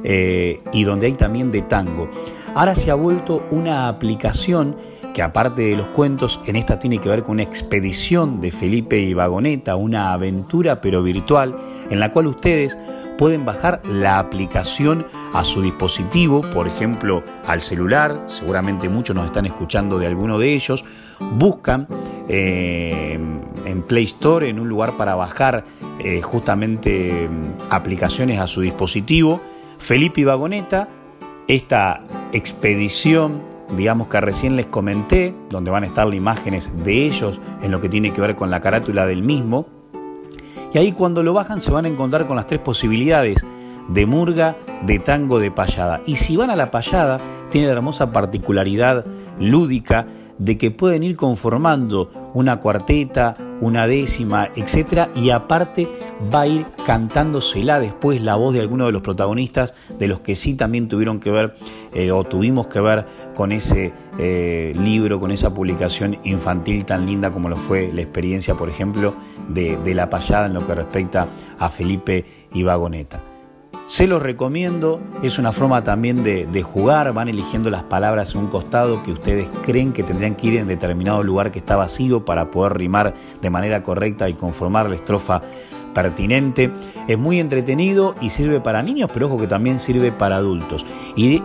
eh, 0.04 0.60
y 0.72 0.84
donde 0.84 1.06
hay 1.06 1.14
también 1.14 1.50
de 1.50 1.62
tango. 1.62 2.08
Ahora 2.54 2.76
se 2.76 2.92
ha 2.92 2.94
vuelto 2.94 3.44
una 3.50 3.88
aplicación 3.88 4.76
que 5.12 5.22
aparte 5.22 5.62
de 5.62 5.76
los 5.76 5.88
cuentos, 5.88 6.40
en 6.46 6.54
esta 6.54 6.78
tiene 6.78 6.98
que 6.98 7.08
ver 7.08 7.24
con 7.24 7.32
una 7.32 7.42
expedición 7.42 8.40
de 8.40 8.52
Felipe 8.52 9.00
y 9.00 9.14
Vagoneta, 9.14 9.74
una 9.74 10.12
aventura 10.12 10.80
pero 10.80 11.02
virtual, 11.02 11.56
en 11.90 11.98
la 11.98 12.12
cual 12.12 12.28
ustedes 12.28 12.78
pueden 13.16 13.44
bajar 13.44 13.80
la 13.84 14.18
aplicación 14.18 15.06
a 15.32 15.44
su 15.44 15.62
dispositivo, 15.62 16.42
por 16.52 16.66
ejemplo 16.66 17.22
al 17.46 17.60
celular, 17.60 18.24
seguramente 18.26 18.88
muchos 18.88 19.16
nos 19.16 19.26
están 19.26 19.46
escuchando 19.46 19.98
de 19.98 20.06
alguno 20.06 20.38
de 20.38 20.52
ellos, 20.52 20.84
buscan 21.32 21.86
eh, 22.28 23.18
en 23.64 23.82
Play 23.82 24.04
Store, 24.04 24.48
en 24.48 24.58
un 24.58 24.68
lugar 24.68 24.96
para 24.96 25.14
bajar 25.14 25.64
eh, 25.98 26.20
justamente 26.22 27.28
mm, 27.28 27.70
aplicaciones 27.70 28.40
a 28.40 28.46
su 28.46 28.60
dispositivo, 28.60 29.40
Felipe 29.78 30.20
y 30.20 30.24
Vagoneta, 30.24 30.88
esta 31.46 32.02
expedición 32.32 33.54
digamos 33.76 34.08
que 34.08 34.20
recién 34.20 34.56
les 34.56 34.66
comenté, 34.66 35.34
donde 35.48 35.70
van 35.70 35.84
a 35.84 35.86
estar 35.86 36.06
las 36.06 36.16
imágenes 36.16 36.70
de 36.84 37.06
ellos 37.06 37.40
en 37.62 37.70
lo 37.70 37.80
que 37.80 37.88
tiene 37.88 38.12
que 38.12 38.20
ver 38.20 38.36
con 38.36 38.50
la 38.50 38.60
carátula 38.60 39.06
del 39.06 39.22
mismo, 39.22 39.66
y 40.74 40.78
ahí 40.78 40.90
cuando 40.90 41.22
lo 41.22 41.32
bajan 41.32 41.60
se 41.60 41.70
van 41.70 41.84
a 41.84 41.88
encontrar 41.88 42.26
con 42.26 42.34
las 42.34 42.48
tres 42.48 42.58
posibilidades 42.58 43.46
de 43.88 44.06
murga, 44.06 44.56
de 44.84 44.98
tango, 44.98 45.38
de 45.38 45.52
payada. 45.52 46.02
Y 46.04 46.16
si 46.16 46.36
van 46.36 46.50
a 46.50 46.56
la 46.56 46.72
payada, 46.72 47.20
tiene 47.50 47.68
la 47.68 47.74
hermosa 47.74 48.10
particularidad 48.10 49.06
lúdica 49.38 50.06
de 50.38 50.58
que 50.58 50.72
pueden 50.72 51.04
ir 51.04 51.14
conformando 51.14 52.10
una 52.34 52.58
cuarteta, 52.58 53.36
una 53.60 53.86
décima, 53.86 54.48
etc. 54.56 55.10
Y 55.14 55.30
aparte 55.30 55.88
va 56.32 56.42
a 56.42 56.46
ir 56.46 56.66
cantándosela 56.84 57.78
después 57.78 58.20
la 58.20 58.34
voz 58.34 58.52
de 58.52 58.60
alguno 58.60 58.86
de 58.86 58.92
los 58.92 59.02
protagonistas, 59.02 59.74
de 59.98 60.08
los 60.08 60.20
que 60.20 60.34
sí 60.34 60.54
también 60.54 60.88
tuvieron 60.88 61.20
que 61.20 61.30
ver 61.30 61.54
eh, 61.92 62.10
o 62.10 62.24
tuvimos 62.24 62.66
que 62.66 62.80
ver 62.80 63.06
con 63.34 63.52
ese 63.52 63.92
eh, 64.18 64.74
libro, 64.76 65.20
con 65.20 65.30
esa 65.30 65.54
publicación 65.54 66.18
infantil 66.24 66.84
tan 66.84 67.06
linda 67.06 67.30
como 67.30 67.48
lo 67.48 67.56
fue 67.56 67.90
la 67.92 68.00
experiencia, 68.00 68.54
por 68.54 68.68
ejemplo, 68.68 69.14
de, 69.48 69.94
La 69.94 70.10
Payada 70.10 70.46
en 70.46 70.54
lo 70.54 70.66
que 70.66 70.74
respecta 70.74 71.26
a 71.58 71.68
Felipe 71.68 72.24
y 72.52 72.62
Vagoneta. 72.62 73.20
Se 73.86 74.06
los 74.06 74.22
recomiendo, 74.22 75.02
es 75.22 75.38
una 75.38 75.52
forma 75.52 75.84
también 75.84 76.24
de, 76.24 76.62
jugar, 76.62 77.12
van 77.12 77.28
eligiendo 77.28 77.68
las 77.68 77.82
palabras 77.82 78.34
en 78.34 78.40
un 78.40 78.46
costado 78.46 79.02
que 79.02 79.12
ustedes 79.12 79.48
creen 79.62 79.92
que 79.92 80.02
tendrían 80.02 80.36
que 80.36 80.46
ir 80.46 80.56
en 80.56 80.66
determinado 80.66 81.22
lugar 81.22 81.50
que 81.50 81.58
está 81.58 81.76
vacío 81.76 82.24
para 82.24 82.50
poder 82.50 82.78
rimar 82.78 83.14
de 83.42 83.50
manera 83.50 83.82
correcta 83.82 84.28
y 84.28 84.34
conformar 84.34 84.88
la 84.88 84.94
estrofa 84.94 85.42
pertinente. 85.92 86.70
Es 87.08 87.18
muy 87.18 87.40
entretenido 87.40 88.14
y 88.22 88.30
sirve 88.30 88.60
para 88.60 88.82
niños, 88.82 89.10
pero 89.12 89.26
ojo 89.26 89.38
que 89.38 89.46
también 89.46 89.78
sirve 89.78 90.12
para 90.12 90.36
adultos. 90.36 90.86
¿Y 91.14 91.42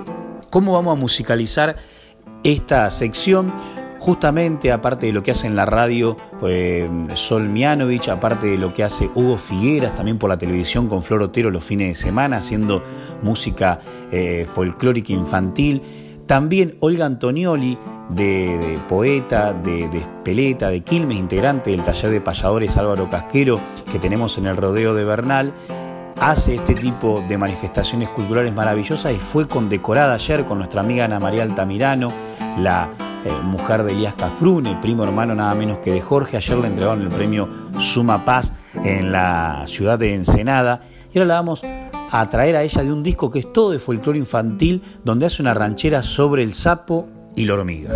cómo 0.49 0.73
vamos 0.73 0.97
a 0.97 1.01
musicalizar 1.01 1.75
esta 2.43 2.89
sección? 2.89 3.53
Justamente 3.99 4.71
aparte 4.71 5.07
de 5.07 5.13
lo 5.13 5.21
que 5.21 5.31
hace 5.31 5.47
en 5.47 5.55
la 5.55 5.65
radio 5.65 6.17
pues, 6.39 6.89
Sol 7.13 7.49
Mianovich, 7.49 8.09
aparte 8.09 8.47
de 8.47 8.57
lo 8.57 8.73
que 8.73 8.83
hace 8.83 9.09
Hugo 9.13 9.37
Figueras, 9.37 9.93
también 9.95 10.17
por 10.17 10.29
la 10.29 10.37
televisión 10.37 10.87
con 10.87 11.03
Flor 11.03 11.21
Otero 11.23 11.51
los 11.51 11.63
fines 11.63 11.89
de 11.89 11.95
semana, 11.95 12.37
haciendo 12.37 12.81
música 13.21 13.79
eh, 14.11 14.47
folclórica 14.51 15.13
infantil. 15.13 15.81
También 16.25 16.75
Olga 16.79 17.05
Antonioli, 17.05 17.77
de, 18.09 18.79
poeta, 18.87 19.53
de, 19.53 19.87
de, 19.87 20.65
de 20.69 20.81
Quilmes, 20.81 21.17
integrante 21.17 21.71
del 21.71 21.83
taller 21.83 22.11
de 22.11 22.21
payadores 22.21 22.75
Álvaro 22.77 23.09
Casquero 23.09 23.59
que 23.91 23.99
tenemos 23.99 24.37
en 24.37 24.47
el 24.47 24.57
rodeo 24.57 24.93
de 24.93 25.05
Bernal, 25.05 25.53
hace 26.19 26.55
este 26.55 26.75
tipo 26.75 27.23
de 27.27 27.37
manifestaciones 27.37 28.09
culturales 28.09 28.53
maravillosas 28.53 29.13
y 29.13 29.17
fue 29.17 29.47
condecorada 29.47 30.15
ayer 30.15 30.45
con 30.45 30.57
nuestra 30.57 30.81
amiga 30.81 31.05
Ana 31.05 31.19
María 31.19 31.43
Altamirano, 31.43 32.11
la 32.57 32.89
eh, 33.25 33.31
mujer 33.43 33.83
de 33.83 33.93
Elías 33.93 34.15
Cafrune, 34.15 34.77
primo 34.81 35.03
hermano 35.03 35.35
nada 35.35 35.55
menos 35.55 35.79
que 35.79 35.91
de 35.91 36.01
Jorge. 36.01 36.37
Ayer 36.37 36.57
le 36.57 36.67
entregaron 36.67 37.01
el 37.01 37.09
premio 37.09 37.47
Suma 37.79 38.25
Paz 38.25 38.51
en 38.83 39.11
la 39.11 39.63
ciudad 39.65 39.97
de 39.97 40.13
Ensenada. 40.13 40.81
Y 41.13 41.17
ahora 41.17 41.27
la 41.27 41.33
vamos 41.35 41.61
a 42.11 42.29
traer 42.29 42.55
a 42.55 42.63
ella 42.63 42.83
de 42.83 42.91
un 42.91 43.03
disco 43.03 43.31
que 43.31 43.39
es 43.39 43.53
todo 43.53 43.71
de 43.71 43.79
folclore 43.79 44.19
infantil, 44.19 44.81
donde 45.03 45.25
hace 45.25 45.41
una 45.41 45.53
ranchera 45.53 46.03
sobre 46.03 46.43
el 46.43 46.53
sapo 46.53 47.07
y 47.35 47.45
la 47.45 47.53
hormiga. 47.53 47.91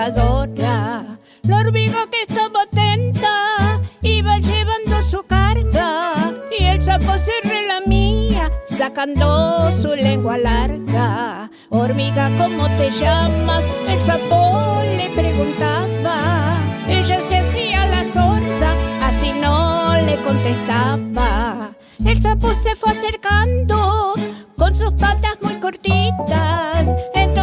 La 0.00 1.58
hormiga 1.58 2.06
que 2.10 2.22
estaba 2.22 2.62
atenta 2.62 3.82
iba 4.00 4.38
llevando 4.38 5.02
su 5.02 5.22
carga 5.24 6.14
y 6.58 6.64
el 6.64 6.82
sapo 6.82 7.18
se 7.18 7.66
la 7.66 7.82
mía 7.86 8.50
sacando 8.64 9.70
su 9.72 9.94
lengua 9.94 10.38
larga. 10.38 11.50
Hormiga, 11.68 12.30
¿cómo 12.38 12.66
te 12.78 12.90
llamas? 12.92 13.62
El 13.86 14.00
sapo 14.06 14.80
le 14.96 15.10
preguntaba. 15.10 16.56
Ella 16.88 17.20
se 17.28 17.36
hacía 17.36 17.84
la 17.84 18.04
sorda, 18.04 18.72
así 19.02 19.34
no 19.34 20.00
le 20.00 20.16
contestaba. 20.22 21.72
El 22.02 22.22
sapo 22.22 22.54
se 22.54 22.74
fue 22.74 22.92
acercando 22.92 24.14
con 24.56 24.74
sus 24.74 24.92
patas 24.92 25.36
muy 25.42 25.56
cortitas. 25.60 26.86
Entonaba 27.14 27.39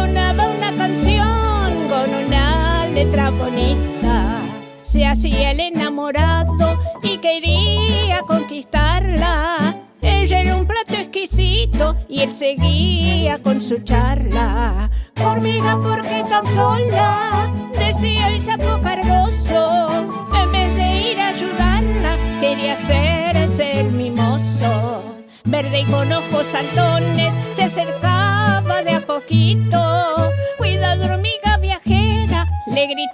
bonita. 3.30 4.42
Se 4.82 5.06
hacía 5.06 5.50
el 5.50 5.60
enamorado 5.60 6.78
y 7.02 7.18
quería 7.18 8.20
conquistarla. 8.22 9.76
Ella 10.00 10.40
era 10.40 10.56
un 10.56 10.66
plato 10.66 10.94
exquisito 10.94 11.96
y 12.08 12.20
él 12.20 12.34
seguía 12.34 13.42
con 13.42 13.60
su 13.60 13.78
charla. 13.80 14.90
Hormiga, 15.22 15.78
¿por 15.80 16.02
qué 16.02 16.24
tan 16.28 16.46
sola? 16.54 17.52
Decía 17.78 18.28
el 18.28 18.40
sapo 18.40 18.80
cargoso. 18.82 20.06
En 20.34 20.52
vez 20.52 20.76
de 20.76 21.10
ir 21.12 21.20
a 21.20 21.28
ayudarla, 21.28 22.16
quería 22.40 22.74
hacerse 22.74 23.80
el 23.80 23.92
mimoso. 23.92 25.16
Verde 25.44 25.80
y 25.80 25.84
con 25.86 26.12
ojos 26.12 26.46
saltones, 26.46 27.34
se 27.54 27.64
acercaba 27.64 28.82
de 28.82 28.92
a 28.92 29.00
poquito. 29.00 30.30
Cuidado, 30.58 31.04
hormiga 31.06 31.57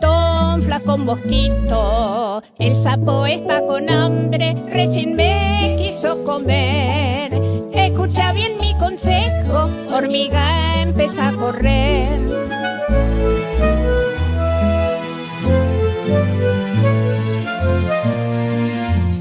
un 0.02 0.62
flaco 0.62 0.98
mosquito. 0.98 2.42
El 2.58 2.76
sapo 2.78 3.24
está 3.24 3.64
con 3.64 3.88
hambre, 3.88 4.54
recién 4.70 5.16
me 5.16 5.76
quiso 5.78 6.22
comer. 6.22 7.32
Escucha 7.72 8.32
bien 8.32 8.58
mi 8.60 8.76
consejo, 8.76 9.70
hormiga 9.90 10.82
empieza 10.82 11.28
a 11.28 11.32
correr. 11.32 12.20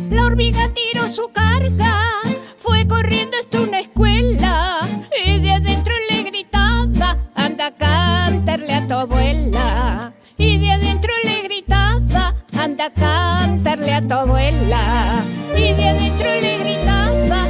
La 0.10 0.26
hormiga 0.26 0.70
tiró 0.74 1.08
su 1.10 1.30
carga, 1.32 2.03
Y 15.56 15.74
de 15.74 16.42
le 16.42 16.58
gritaba. 16.58 17.48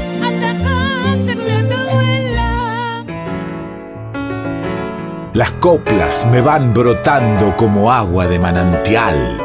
Las 5.34 5.52
coplas 5.54 6.28
me 6.32 6.42
van 6.42 6.74
brotando 6.74 7.56
como 7.56 7.92
agua 7.92 8.28
de 8.28 8.38
manantial. 8.38 9.42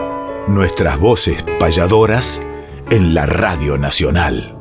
Nuestras 0.47 0.99
voces 0.99 1.43
payadoras 1.59 2.43
en 2.91 3.15
la 3.15 3.25
Radio 3.25 3.79
Nacional. 3.79 4.55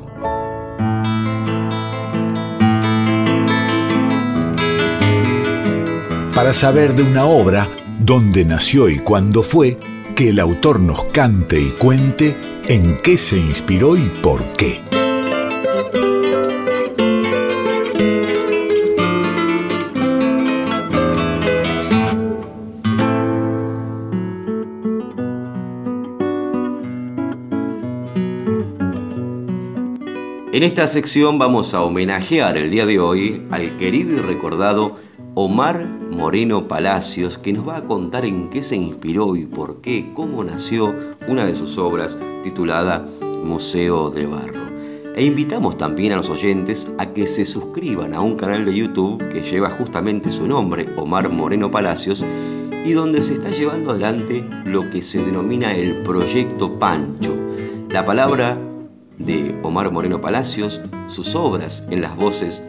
Para 6.34 6.54
saber 6.54 6.94
de 6.94 7.04
una 7.04 7.26
obra, 7.26 7.68
dónde 8.00 8.46
nació 8.46 8.88
y 8.88 9.00
cuándo 9.00 9.44
fue, 9.44 9.78
que 10.18 10.30
el 10.30 10.40
autor 10.40 10.80
nos 10.80 11.04
cante 11.04 11.62
y 11.62 11.70
cuente 11.70 12.36
en 12.68 12.98
qué 13.04 13.20
se 13.20 13.38
inspiró 13.38 13.96
y 13.96 14.10
por 14.24 14.44
qué. 14.54 14.82
En 30.52 30.64
esta 30.64 30.88
sección 30.88 31.38
vamos 31.38 31.76
a 31.76 31.84
homenajear 31.84 32.58
el 32.58 32.72
día 32.72 32.88
de 32.88 33.00
hoy 33.00 33.46
al 33.52 33.78
querido 33.78 34.18
y 34.18 34.22
recordado 34.22 34.98
Omar 35.36 35.97
Moreno 36.18 36.68
Palacios, 36.68 37.38
que 37.38 37.54
nos 37.54 37.68
va 37.68 37.78
a 37.78 37.84
contar 37.84 38.26
en 38.26 38.50
qué 38.50 38.64
se 38.64 38.76
inspiró 38.76 39.36
y 39.36 39.46
por 39.46 39.82
qué, 39.82 40.12
cómo 40.16 40.44
nació 40.44 40.96
una 41.28 41.46
de 41.46 41.54
sus 41.54 41.78
obras 41.78 42.18
titulada 42.44 43.08
Museo 43.44 44.10
de 44.10 44.26
Barro. 44.26 44.66
E 45.16 45.24
invitamos 45.24 45.78
también 45.78 46.14
a 46.14 46.18
los 46.18 46.32
oyentes 46.32 46.88
a 46.98 47.14
que 47.14 47.28
se 47.28 47.46
suscriban 47.46 48.16
a 48.16 48.22
un 48.22 48.36
canal 48.36 48.66
de 48.66 48.74
YouTube 48.74 49.30
que 49.30 49.44
lleva 49.44 49.70
justamente 49.70 50.32
su 50.32 50.48
nombre, 50.48 50.88
Omar 50.98 51.30
Moreno 51.30 51.70
Palacios, 51.70 52.26
y 52.84 52.94
donde 52.94 53.22
se 53.22 53.36
está 53.36 53.52
llevando 53.52 53.92
adelante 53.92 54.44
lo 54.66 54.90
que 54.90 55.04
se 55.04 55.24
denomina 55.24 55.72
el 55.76 56.02
Proyecto 56.02 56.80
Pancho. 56.80 57.36
La 57.92 58.04
palabra 58.06 58.58
de 59.20 59.56
Omar 59.62 59.92
Moreno 59.92 60.20
Palacios, 60.20 60.82
sus 61.10 61.36
obras 61.36 61.84
en 61.92 62.02
las 62.02 62.16
voces 62.16 62.64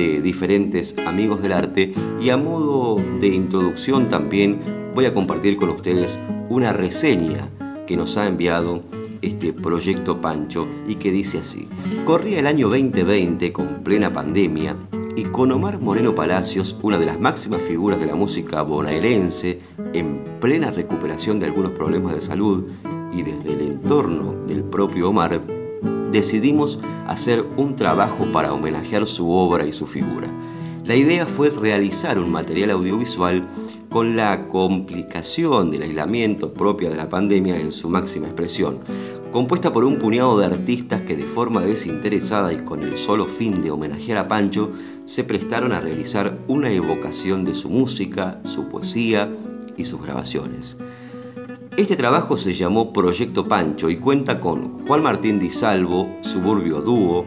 diferentes 0.00 0.94
amigos 1.06 1.42
del 1.42 1.52
arte 1.52 1.92
y 2.20 2.30
a 2.30 2.36
modo 2.36 2.96
de 3.20 3.28
introducción 3.28 4.08
también 4.08 4.58
voy 4.94 5.04
a 5.04 5.14
compartir 5.14 5.56
con 5.56 5.68
ustedes 5.68 6.18
una 6.48 6.72
reseña 6.72 7.48
que 7.86 7.96
nos 7.96 8.16
ha 8.16 8.26
enviado 8.26 8.82
este 9.22 9.52
proyecto 9.52 10.20
Pancho 10.20 10.66
y 10.88 10.94
que 10.94 11.12
dice 11.12 11.38
así. 11.38 11.68
Corría 12.04 12.40
el 12.40 12.46
año 12.46 12.68
2020 12.68 13.52
con 13.52 13.82
plena 13.82 14.12
pandemia 14.12 14.76
y 15.16 15.24
con 15.24 15.52
Omar 15.52 15.80
Moreno 15.80 16.14
Palacios, 16.14 16.76
una 16.82 16.98
de 16.98 17.06
las 17.06 17.20
máximas 17.20 17.60
figuras 17.62 18.00
de 18.00 18.06
la 18.06 18.14
música 18.14 18.62
bonaerense, 18.62 19.58
en 19.92 20.24
plena 20.40 20.70
recuperación 20.70 21.40
de 21.40 21.46
algunos 21.46 21.72
problemas 21.72 22.14
de 22.14 22.22
salud 22.22 22.64
y 23.12 23.22
desde 23.22 23.52
el 23.52 23.60
entorno 23.60 24.34
del 24.46 24.62
propio 24.64 25.10
Omar, 25.10 25.42
decidimos 26.10 26.78
hacer 27.06 27.44
un 27.56 27.76
trabajo 27.76 28.24
para 28.32 28.52
homenajear 28.52 29.06
su 29.06 29.30
obra 29.30 29.66
y 29.66 29.72
su 29.72 29.86
figura. 29.86 30.28
La 30.84 30.96
idea 30.96 31.26
fue 31.26 31.50
realizar 31.50 32.18
un 32.18 32.30
material 32.30 32.70
audiovisual 32.70 33.46
con 33.90 34.16
la 34.16 34.48
complicación 34.48 35.70
del 35.70 35.82
aislamiento 35.82 36.52
propia 36.52 36.90
de 36.90 36.96
la 36.96 37.08
pandemia 37.08 37.58
en 37.58 37.72
su 37.72 37.88
máxima 37.88 38.26
expresión, 38.26 38.80
compuesta 39.32 39.72
por 39.72 39.84
un 39.84 39.98
puñado 39.98 40.38
de 40.38 40.46
artistas 40.46 41.02
que 41.02 41.16
de 41.16 41.24
forma 41.24 41.62
desinteresada 41.62 42.52
y 42.52 42.58
con 42.64 42.82
el 42.82 42.96
solo 42.98 43.26
fin 43.26 43.62
de 43.62 43.70
homenajear 43.70 44.18
a 44.18 44.28
Pancho, 44.28 44.72
se 45.06 45.24
prestaron 45.24 45.72
a 45.72 45.80
realizar 45.80 46.38
una 46.48 46.70
evocación 46.70 47.44
de 47.44 47.54
su 47.54 47.68
música, 47.68 48.40
su 48.44 48.68
poesía 48.68 49.28
y 49.76 49.84
sus 49.84 50.02
grabaciones. 50.02 50.76
Este 51.80 51.96
trabajo 51.96 52.36
se 52.36 52.52
llamó 52.52 52.92
Proyecto 52.92 53.48
Pancho 53.48 53.88
y 53.88 53.96
cuenta 53.96 54.38
con 54.38 54.86
Juan 54.86 55.02
Martín 55.02 55.40
Di 55.40 55.48
Salvo, 55.48 56.14
Suburbio 56.20 56.82
Dúo, 56.82 57.24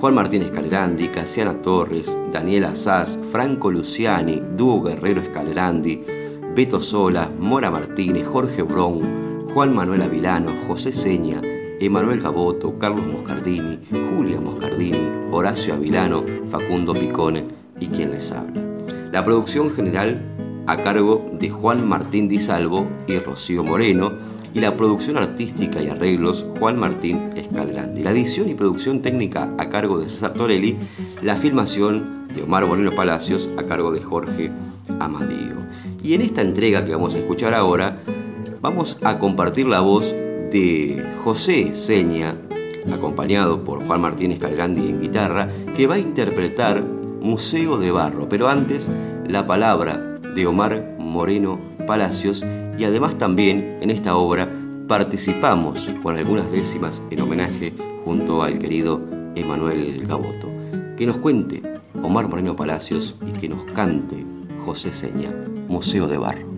Juan 0.00 0.14
Martín 0.14 0.40
Escalerandi, 0.40 1.08
Casiana 1.08 1.60
Torres, 1.60 2.16
Daniela 2.32 2.74
Sass, 2.74 3.18
Franco 3.30 3.70
Luciani, 3.70 4.42
Dúo 4.56 4.80
Guerrero 4.80 5.20
Escalerandi, 5.20 6.02
Beto 6.56 6.80
Sola, 6.80 7.28
Mora 7.38 7.70
Martínez, 7.70 8.26
Jorge 8.26 8.62
Bron, 8.62 9.50
Juan 9.52 9.74
Manuel 9.74 10.00
Avilano, 10.00 10.54
José 10.66 10.90
Seña, 10.90 11.42
Emanuel 11.78 12.22
Gaboto, 12.22 12.78
Carlos 12.78 13.04
Moscardini, 13.12 13.76
Julia 13.90 14.40
Moscardini, 14.40 15.06
Horacio 15.30 15.74
Avilano, 15.74 16.24
Facundo 16.50 16.94
Picone 16.94 17.44
y 17.78 17.88
quien 17.88 18.12
les 18.12 18.32
habla. 18.32 18.58
La 19.12 19.22
producción 19.22 19.70
general 19.70 20.31
a 20.66 20.76
cargo 20.76 21.24
de 21.32 21.50
Juan 21.50 21.88
Martín 21.88 22.28
Di 22.28 22.40
Salvo 22.40 22.86
y 23.06 23.18
Rocío 23.18 23.64
Moreno, 23.64 24.12
y 24.54 24.60
la 24.60 24.76
producción 24.76 25.16
artística 25.16 25.82
y 25.82 25.88
arreglos 25.88 26.46
Juan 26.58 26.78
Martín 26.78 27.30
Escalgrande. 27.34 28.02
La 28.02 28.10
edición 28.10 28.48
y 28.48 28.54
producción 28.54 29.00
técnica 29.00 29.50
a 29.58 29.70
cargo 29.70 29.98
de 29.98 30.10
César 30.10 30.34
Torelli, 30.34 30.76
la 31.22 31.36
filmación 31.36 32.28
de 32.34 32.42
Omar 32.42 32.66
Moreno 32.66 32.92
Palacios 32.92 33.48
a 33.56 33.62
cargo 33.64 33.92
de 33.92 34.00
Jorge 34.00 34.50
Amadío. 35.00 35.56
Y 36.02 36.14
en 36.14 36.22
esta 36.22 36.42
entrega 36.42 36.84
que 36.84 36.92
vamos 36.92 37.14
a 37.14 37.18
escuchar 37.18 37.54
ahora, 37.54 38.02
vamos 38.60 38.98
a 39.02 39.18
compartir 39.18 39.66
la 39.66 39.80
voz 39.80 40.12
de 40.12 41.02
José 41.24 41.74
Seña, 41.74 42.36
acompañado 42.92 43.64
por 43.64 43.84
Juan 43.86 44.02
Martín 44.02 44.32
Escalgrandi 44.32 44.88
en 44.88 45.00
guitarra, 45.00 45.48
que 45.74 45.86
va 45.86 45.94
a 45.94 45.98
interpretar 45.98 46.82
Museo 46.82 47.78
de 47.78 47.90
Barro, 47.90 48.28
pero 48.28 48.48
antes 48.48 48.90
la 49.26 49.46
palabra 49.46 50.11
de 50.34 50.46
Omar 50.46 50.96
Moreno 50.98 51.60
Palacios 51.86 52.44
y 52.78 52.84
además 52.84 53.18
también 53.18 53.78
en 53.80 53.90
esta 53.90 54.16
obra 54.16 54.48
participamos 54.88 55.86
con 56.02 56.16
algunas 56.16 56.50
décimas 56.50 57.02
en 57.10 57.20
homenaje 57.20 57.74
junto 58.04 58.42
al 58.42 58.58
querido 58.58 59.00
Emanuel 59.34 60.06
Gaboto. 60.06 60.48
Que 60.96 61.06
nos 61.06 61.18
cuente 61.18 61.62
Omar 62.02 62.28
Moreno 62.28 62.56
Palacios 62.56 63.16
y 63.26 63.32
que 63.32 63.48
nos 63.48 63.64
cante 63.72 64.24
José 64.64 64.92
Seña, 64.92 65.30
Museo 65.68 66.06
de 66.08 66.18
Barro. 66.18 66.52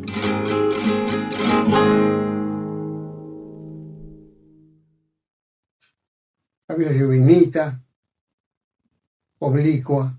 Había 6.69 6.93
lluvinita, 6.93 7.81
oblicua. 9.39 10.19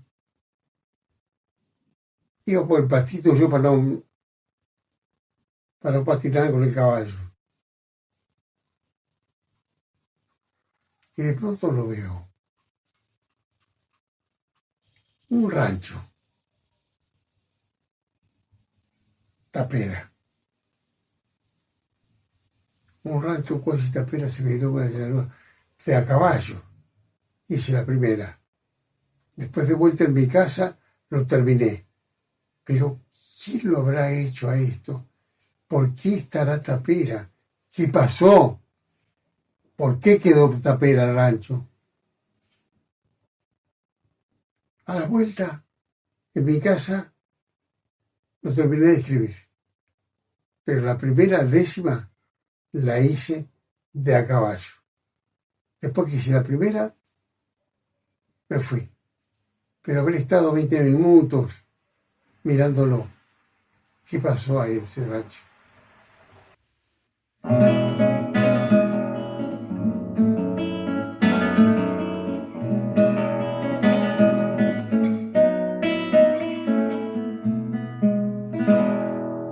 Iba 2.46 2.66
por 2.66 2.80
el 2.80 2.88
pastito 2.88 3.34
yo 3.34 3.50
para 3.50 3.64
no, 3.64 4.02
para 5.80 5.98
no 5.98 6.04
patinar 6.04 6.50
con 6.50 6.62
el 6.64 6.74
caballo. 6.74 7.14
Y 11.16 11.22
de 11.22 11.34
pronto 11.34 11.70
lo 11.70 11.88
veo. 11.88 12.26
un 15.28 15.50
rancho. 15.50 16.10
Tapera. 19.50 20.12
Un 23.04 23.22
rancho 23.22 23.60
cuasi 23.60 23.92
tapera 23.92 24.28
se 24.28 24.42
me 24.42 24.58
con 24.58 24.80
la 24.80 25.36
de 25.84 25.94
a 25.94 26.04
caballo. 26.04 26.62
Hice 27.48 27.72
la 27.72 27.84
primera. 27.84 28.40
Después 29.36 29.68
de 29.68 29.74
vuelta 29.74 30.04
en 30.04 30.14
mi 30.14 30.26
casa, 30.26 30.78
lo 31.10 31.26
terminé. 31.26 31.85
Pero, 32.66 33.00
¿quién 33.44 33.70
lo 33.70 33.78
habrá 33.78 34.12
hecho 34.12 34.50
a 34.50 34.58
esto? 34.58 35.06
¿Por 35.68 35.94
qué 35.94 36.16
estará 36.16 36.60
tapera? 36.60 37.30
¿Qué 37.70 37.86
pasó? 37.86 38.60
¿Por 39.76 40.00
qué 40.00 40.18
quedó 40.18 40.50
tapera 40.58 41.04
el 41.04 41.14
rancho? 41.14 41.68
A 44.86 44.98
la 44.98 45.06
vuelta, 45.06 45.64
en 46.34 46.44
mi 46.44 46.58
casa, 46.58 47.14
lo 48.42 48.52
terminé 48.52 48.86
de 48.86 48.96
escribir. 48.96 49.36
Pero 50.64 50.80
la 50.80 50.98
primera 50.98 51.44
décima 51.44 52.10
la 52.72 52.98
hice 52.98 53.48
de 53.92 54.16
a 54.16 54.26
caballo. 54.26 54.74
Después 55.80 56.10
que 56.10 56.16
hice 56.16 56.32
la 56.32 56.42
primera, 56.42 56.92
me 58.48 58.58
fui. 58.58 58.90
Pero 59.82 60.00
habré 60.00 60.16
estado 60.16 60.50
20 60.50 60.82
minutos 60.82 61.65
mirándolo. 62.46 63.08
¿Qué 64.08 64.20
pasó 64.20 64.60
ahí 64.60 64.78
en 64.78 64.84
ese 64.84 65.04
rancho? 65.04 65.40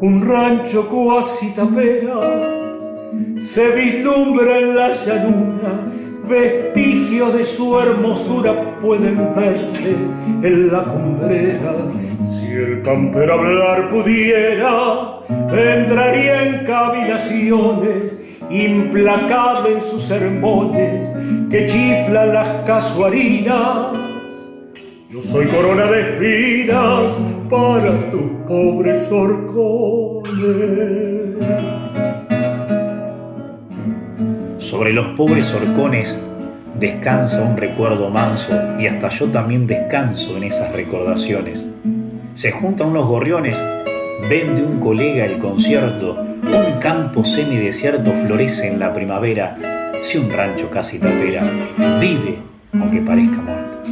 un 0.00 0.20
rancho 0.28 0.86
cuasi 0.86 1.54
tapera, 1.54 2.20
se 3.40 3.70
vislumbra 3.70 4.58
en 4.58 4.76
la 4.76 4.88
llanura, 5.02 5.72
vestigios 6.28 7.34
de 7.34 7.44
su 7.44 7.78
hermosura 7.78 8.78
pueden 8.80 9.30
verse 9.34 9.96
en 10.42 10.72
la 10.72 10.84
cumbrera. 10.84 11.74
Si 12.24 12.46
el 12.46 12.82
campero 12.82 13.34
hablar 13.34 13.88
pudiera, 13.88 15.20
entraría 15.50 16.42
en 16.42 16.64
cavilaciones, 16.64 18.20
implacable 18.50 19.72
en 19.72 19.80
sus 19.80 20.02
sermones 20.02 21.10
que 21.50 21.66
chiflan 21.66 22.34
las 22.34 22.48
casuarinas 22.66 24.04
yo 25.14 25.22
soy 25.22 25.46
corona 25.46 25.86
de 25.86 26.00
espinas 26.00 27.02
para 27.48 28.10
tus 28.10 28.32
pobres 28.48 29.08
horcones. 29.12 30.24
Sobre 34.64 34.94
los 34.94 35.08
pobres 35.08 35.52
horcones 35.52 36.18
descansa 36.80 37.42
un 37.42 37.54
recuerdo 37.54 38.08
manso 38.08 38.54
y 38.80 38.86
hasta 38.86 39.10
yo 39.10 39.26
también 39.26 39.66
descanso 39.66 40.38
en 40.38 40.44
esas 40.44 40.72
recordaciones. 40.72 41.68
Se 42.32 42.50
juntan 42.50 42.88
unos 42.88 43.06
gorriones, 43.06 43.62
vende 44.30 44.62
un 44.62 44.80
colega 44.80 45.26
el 45.26 45.36
concierto, 45.36 46.16
un 46.18 46.80
campo 46.80 47.26
semidesierto 47.26 48.10
florece 48.12 48.68
en 48.68 48.80
la 48.80 48.90
primavera, 48.94 49.92
si 50.00 50.16
un 50.16 50.32
rancho 50.32 50.70
casi 50.70 50.98
tapera 50.98 51.42
vive 52.00 52.38
aunque 52.72 53.02
parezca 53.02 53.42
muerto. 53.42 53.82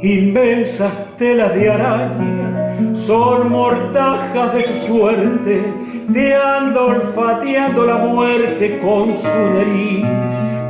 Inmensas 0.00 1.16
telas 1.18 1.54
de 1.54 1.68
araña 1.68 2.49
son 3.00 3.50
mortajas 3.50 4.54
de 4.54 4.74
suerte, 4.74 5.62
te 6.12 6.34
anda 6.34 6.82
olfateando 6.82 7.86
la 7.86 7.98
muerte 7.98 8.78
con 8.78 9.16
su 9.16 9.26
nariz 9.26 10.04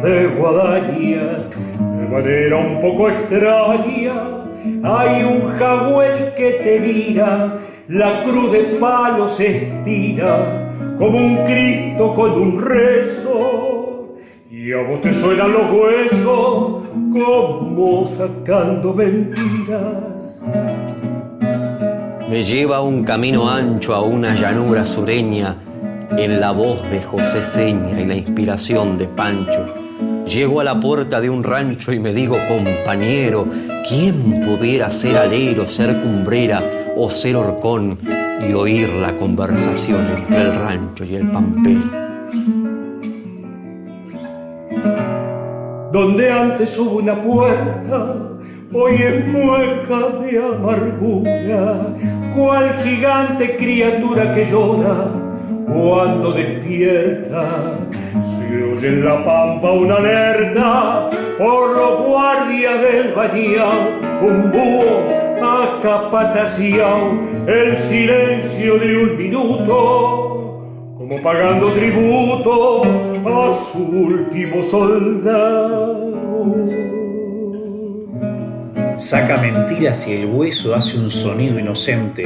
de 0.03 0.27
guadaña. 0.39 1.49
De 1.79 2.09
manera 2.09 2.57
un 2.57 2.81
poco 2.81 3.09
extraña, 3.09 4.13
hay 4.83 5.25
un 5.25 5.49
jaguel 5.49 6.35
que 6.35 6.53
te 6.65 6.81
mira, 6.81 7.59
la 7.89 8.23
cruz 8.23 8.53
de 8.53 8.63
palo 8.81 9.27
se 9.29 9.57
estira 9.57 10.71
como 10.99 11.19
un 11.19 11.37
Cristo 11.45 12.15
con 12.15 12.33
un 12.33 12.61
rezo 12.61 14.15
y 14.51 14.73
a 14.73 14.83
vos 14.83 15.01
te 15.01 15.13
suenan 15.13 15.53
los 15.53 15.73
huesos 15.73 16.83
como 17.13 18.07
sacando 18.07 18.95
mentiras. 18.95 20.45
Me 22.31 22.45
lleva 22.45 22.81
un 22.81 23.03
camino 23.03 23.51
ancho 23.51 23.93
a 23.93 24.03
una 24.03 24.37
llanura 24.37 24.87
sureña 24.87 25.57
en 26.17 26.41
la 26.41 26.53
voz 26.53 26.89
de 26.89 27.03
José 27.03 27.43
Seña 27.45 28.01
y 28.01 28.05
la 28.05 28.15
inspiración 28.15 28.97
de 28.97 29.09
Pancho. 29.09 29.67
Llego 30.27 30.61
a 30.61 30.65
la 30.65 30.79
puerta 30.79 31.21
de 31.21 31.29
un 31.29 31.43
rancho 31.43 31.93
y 31.93 31.99
me 31.99 32.15
digo, 32.15 32.37
compañero, 32.47 33.47
¿quién 33.89 34.41
pudiera 34.43 34.91
ser 34.93 35.19
alero, 35.19 35.67
ser 35.67 36.01
cumbrera 36.01 36.63
o 36.97 37.11
ser 37.11 37.35
horcón 37.35 37.99
y 38.49 38.53
oír 38.53 38.89
la 39.01 39.13
conversación 39.19 40.07
entre 40.17 40.43
el 40.43 40.55
rancho 40.55 41.05
y 41.05 41.17
el 41.17 41.29
pampero? 41.33 42.11
donde 45.93 46.31
antes 46.31 46.79
hubo 46.79 46.99
una 46.99 47.21
puerta, 47.21 48.17
hoy 48.73 48.95
es 48.95 49.27
mueca 49.27 50.09
de 50.21 50.39
amargura, 50.39 51.95
cual 52.35 52.83
gigante 52.83 53.57
criatura 53.57 54.35
que 54.35 54.45
llora 54.45 55.09
cuando 55.67 56.33
despierta. 56.33 57.79
Se 58.21 58.63
oye 58.63 58.89
en 58.89 59.05
la 59.05 59.23
pampa 59.25 59.71
una 59.71 59.97
alerta 59.97 61.11
por 61.39 61.77
los 61.77 62.07
guardias 62.07 62.81
del 62.81 63.13
Bahía, 63.15 63.71
un 64.21 64.51
búho 64.51 65.21
acapataciao, 65.43 67.19
el 67.47 67.77
silencio 67.77 68.79
de 68.79 69.05
un 69.05 69.17
minuto 69.17 70.31
como 70.99 71.23
pagando 71.23 71.69
tributo 71.73 72.83
a 73.25 73.53
su 73.53 73.83
último 73.83 74.63
soldado. 74.63 76.11
Saca 79.01 79.39
mentiras 79.39 80.03
si 80.03 80.13
el 80.13 80.27
hueso 80.27 80.75
hace 80.75 80.99
un 80.99 81.11
sonido 81.11 81.59
inocente, 81.59 82.23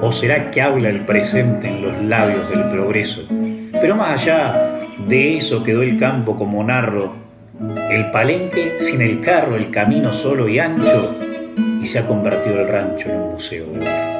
o 0.00 0.10
será 0.10 0.50
que 0.50 0.60
habla 0.60 0.88
el 0.88 1.06
presente 1.06 1.68
en 1.68 1.80
los 1.80 2.02
labios 2.02 2.50
del 2.50 2.64
progreso. 2.64 3.22
Pero 3.80 3.94
más 3.94 4.20
allá 4.20 4.80
de 5.06 5.36
eso 5.36 5.62
quedó 5.62 5.80
el 5.82 5.96
campo 5.96 6.34
como 6.34 6.64
narro, 6.64 7.14
el 7.88 8.10
palenque 8.10 8.80
sin 8.80 9.00
el 9.00 9.20
carro, 9.20 9.54
el 9.54 9.70
camino 9.70 10.12
solo 10.12 10.48
y 10.48 10.58
ancho, 10.58 11.14
y 11.80 11.86
se 11.86 12.00
ha 12.00 12.06
convertido 12.08 12.58
el 12.58 12.66
rancho 12.66 13.08
en 13.08 13.20
un 13.20 13.32
museo. 13.34 13.66
de 13.66 14.11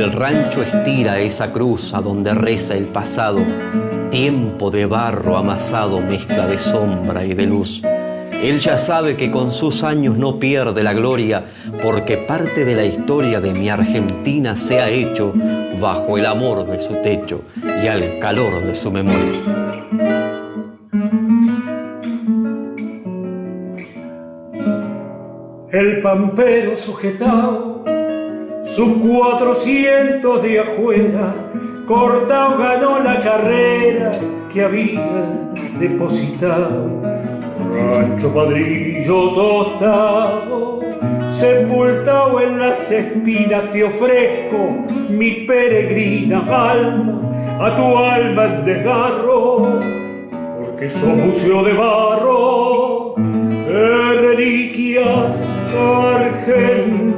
El 0.00 0.12
rancho 0.12 0.62
estira 0.62 1.20
esa 1.20 1.52
cruz 1.52 1.92
a 1.92 2.00
donde 2.00 2.32
reza 2.32 2.74
el 2.74 2.86
pasado, 2.86 3.40
tiempo 4.10 4.70
de 4.70 4.86
barro 4.86 5.36
amasado, 5.36 6.00
mezcla 6.00 6.46
de 6.46 6.58
sombra 6.58 7.26
y 7.26 7.34
de 7.34 7.44
luz. 7.44 7.82
Él 8.42 8.60
ya 8.60 8.78
sabe 8.78 9.14
que 9.18 9.30
con 9.30 9.52
sus 9.52 9.82
años 9.82 10.16
no 10.16 10.38
pierde 10.38 10.82
la 10.82 10.94
gloria, 10.94 11.44
porque 11.82 12.16
parte 12.16 12.64
de 12.64 12.74
la 12.76 12.86
historia 12.86 13.42
de 13.42 13.52
mi 13.52 13.68
Argentina 13.68 14.56
se 14.56 14.80
ha 14.80 14.88
hecho 14.88 15.34
bajo 15.78 16.16
el 16.16 16.24
amor 16.24 16.66
de 16.66 16.80
su 16.80 16.94
techo 17.02 17.42
y 17.62 17.86
al 17.86 18.18
calor 18.20 18.64
de 18.64 18.74
su 18.74 18.90
memoria. 18.90 19.38
El 25.70 26.00
pampero 26.00 26.74
sujetado 26.74 27.79
sus 28.70 28.98
cuatrocientos 28.98 30.42
de 30.44 30.60
afuera, 30.60 31.34
cortado 31.86 32.58
ganó 32.58 33.00
la 33.00 33.18
carrera 33.18 34.12
que 34.52 34.62
había 34.62 35.26
depositado. 35.78 37.02
Rancho 37.74 38.32
padrillo 38.32 39.32
tostado, 39.32 40.80
sepultado 41.28 42.40
en 42.40 42.60
las 42.60 42.90
espinas, 42.90 43.70
te 43.72 43.84
ofrezco 43.84 44.86
mi 45.08 45.32
peregrina 45.46 46.38
alma, 46.48 47.20
a 47.60 47.74
tu 47.74 47.98
alma 47.98 48.44
en 48.44 48.62
desgarro, 48.62 49.80
porque 50.60 50.88
soy 50.88 51.12
museo 51.12 51.64
de 51.64 51.72
barro, 51.72 53.14
de 53.16 54.14
reliquias 54.14 55.36
argentinas. 55.76 57.10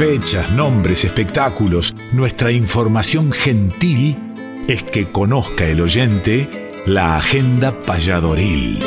Fechas, 0.00 0.50
nombres, 0.52 1.04
espectáculos, 1.04 1.94
nuestra 2.10 2.50
información 2.50 3.32
gentil 3.32 4.16
es 4.66 4.82
que 4.82 5.04
conozca 5.06 5.66
el 5.66 5.82
oyente 5.82 6.48
la 6.86 7.18
agenda 7.18 7.78
payadoril. 7.82 8.78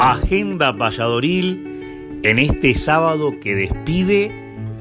Agenda 0.00 0.76
Payadoril 0.76 1.71
en 2.22 2.38
este 2.38 2.74
sábado 2.74 3.34
que 3.40 3.54
despide 3.54 4.30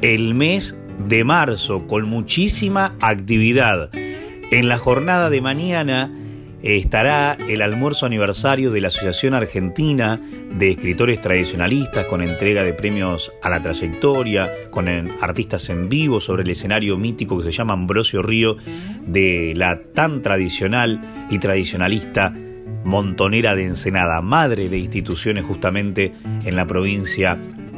el 0.02 0.36
mes 0.36 0.78
de 1.08 1.24
marzo 1.24 1.88
con 1.88 2.08
muchísima 2.08 2.96
actividad. 3.02 3.90
En 4.52 4.68
la 4.68 4.78
jornada 4.78 5.30
de 5.30 5.42
mañana 5.42 6.12
estará 6.62 7.38
el 7.48 7.64
almuerzo 7.64 8.06
aniversario 8.06 8.70
de 8.70 8.82
la 8.82 8.90
Asociación 8.90 9.34
Argentina 9.34 10.22
de 10.52 10.72
Escritores 10.72 11.20
Tradicionalistas 11.20 12.06
con 12.06 12.22
entrega 12.22 12.64
de 12.64 12.74
premios 12.74 13.32
a 13.42 13.50
la 13.50 13.60
trayectoria, 13.60 14.52
con 14.70 14.88
artistas 14.88 15.70
en 15.70 15.90
vivo 15.90 16.20
sobre 16.20 16.44
el 16.44 16.50
escenario 16.52 16.98
mítico 16.98 17.38
que 17.38 17.46
se 17.46 17.52
llama 17.52 17.74
Ambrosio 17.74 18.22
Río 18.22 18.58
de 19.08 19.54
la 19.56 19.82
tan 19.82 20.22
tradicional 20.22 21.02
y 21.32 21.40
tradicionalista 21.40 22.36
montonera 22.84 23.56
de 23.56 23.64
Ensenada, 23.64 24.22
madre 24.22 24.70
de 24.70 24.78
instituciones 24.78 25.46
justamente 25.46 26.12
en 26.44 26.56
la 26.56 26.66
provincia 26.66 27.38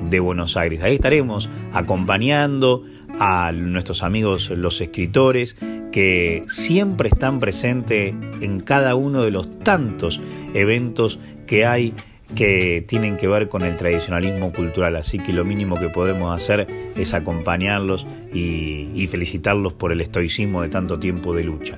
de 0.09 0.19
Buenos 0.19 0.57
Aires. 0.57 0.81
Ahí 0.81 0.95
estaremos 0.95 1.49
acompañando 1.71 2.83
a 3.19 3.51
nuestros 3.51 4.03
amigos 4.03 4.49
los 4.49 4.81
escritores 4.81 5.55
que 5.91 6.43
siempre 6.47 7.09
están 7.09 7.39
presentes 7.39 8.15
en 8.41 8.59
cada 8.59 8.95
uno 8.95 9.23
de 9.23 9.31
los 9.31 9.59
tantos 9.59 10.19
eventos 10.53 11.19
que 11.45 11.65
hay 11.65 11.93
que 12.35 12.83
tienen 12.87 13.17
que 13.17 13.27
ver 13.27 13.47
con 13.47 13.61
el 13.61 13.77
tradicionalismo 13.77 14.51
cultural. 14.51 14.95
Así 14.95 15.19
que 15.19 15.33
lo 15.33 15.45
mínimo 15.45 15.75
que 15.75 15.89
podemos 15.89 16.35
hacer 16.35 16.67
es 16.95 17.13
acompañarlos 17.13 18.07
y, 18.33 18.89
y 18.95 19.07
felicitarlos 19.07 19.73
por 19.73 19.91
el 19.91 20.01
estoicismo 20.01 20.63
de 20.63 20.69
tanto 20.69 20.97
tiempo 20.97 21.35
de 21.35 21.43
lucha. 21.43 21.75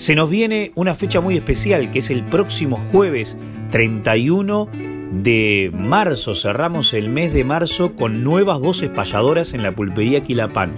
Se 0.00 0.14
nos 0.14 0.30
viene 0.30 0.72
una 0.76 0.94
fecha 0.94 1.20
muy 1.20 1.36
especial 1.36 1.90
que 1.90 1.98
es 1.98 2.08
el 2.08 2.24
próximo 2.24 2.80
jueves 2.90 3.36
31 3.70 4.66
de 5.12 5.70
marzo. 5.74 6.34
Cerramos 6.34 6.94
el 6.94 7.10
mes 7.10 7.34
de 7.34 7.44
marzo 7.44 7.94
con 7.96 8.24
nuevas 8.24 8.60
voces 8.60 8.88
payadoras 8.88 9.52
en 9.52 9.62
la 9.62 9.72
pulpería 9.72 10.22
Quilapán. 10.22 10.72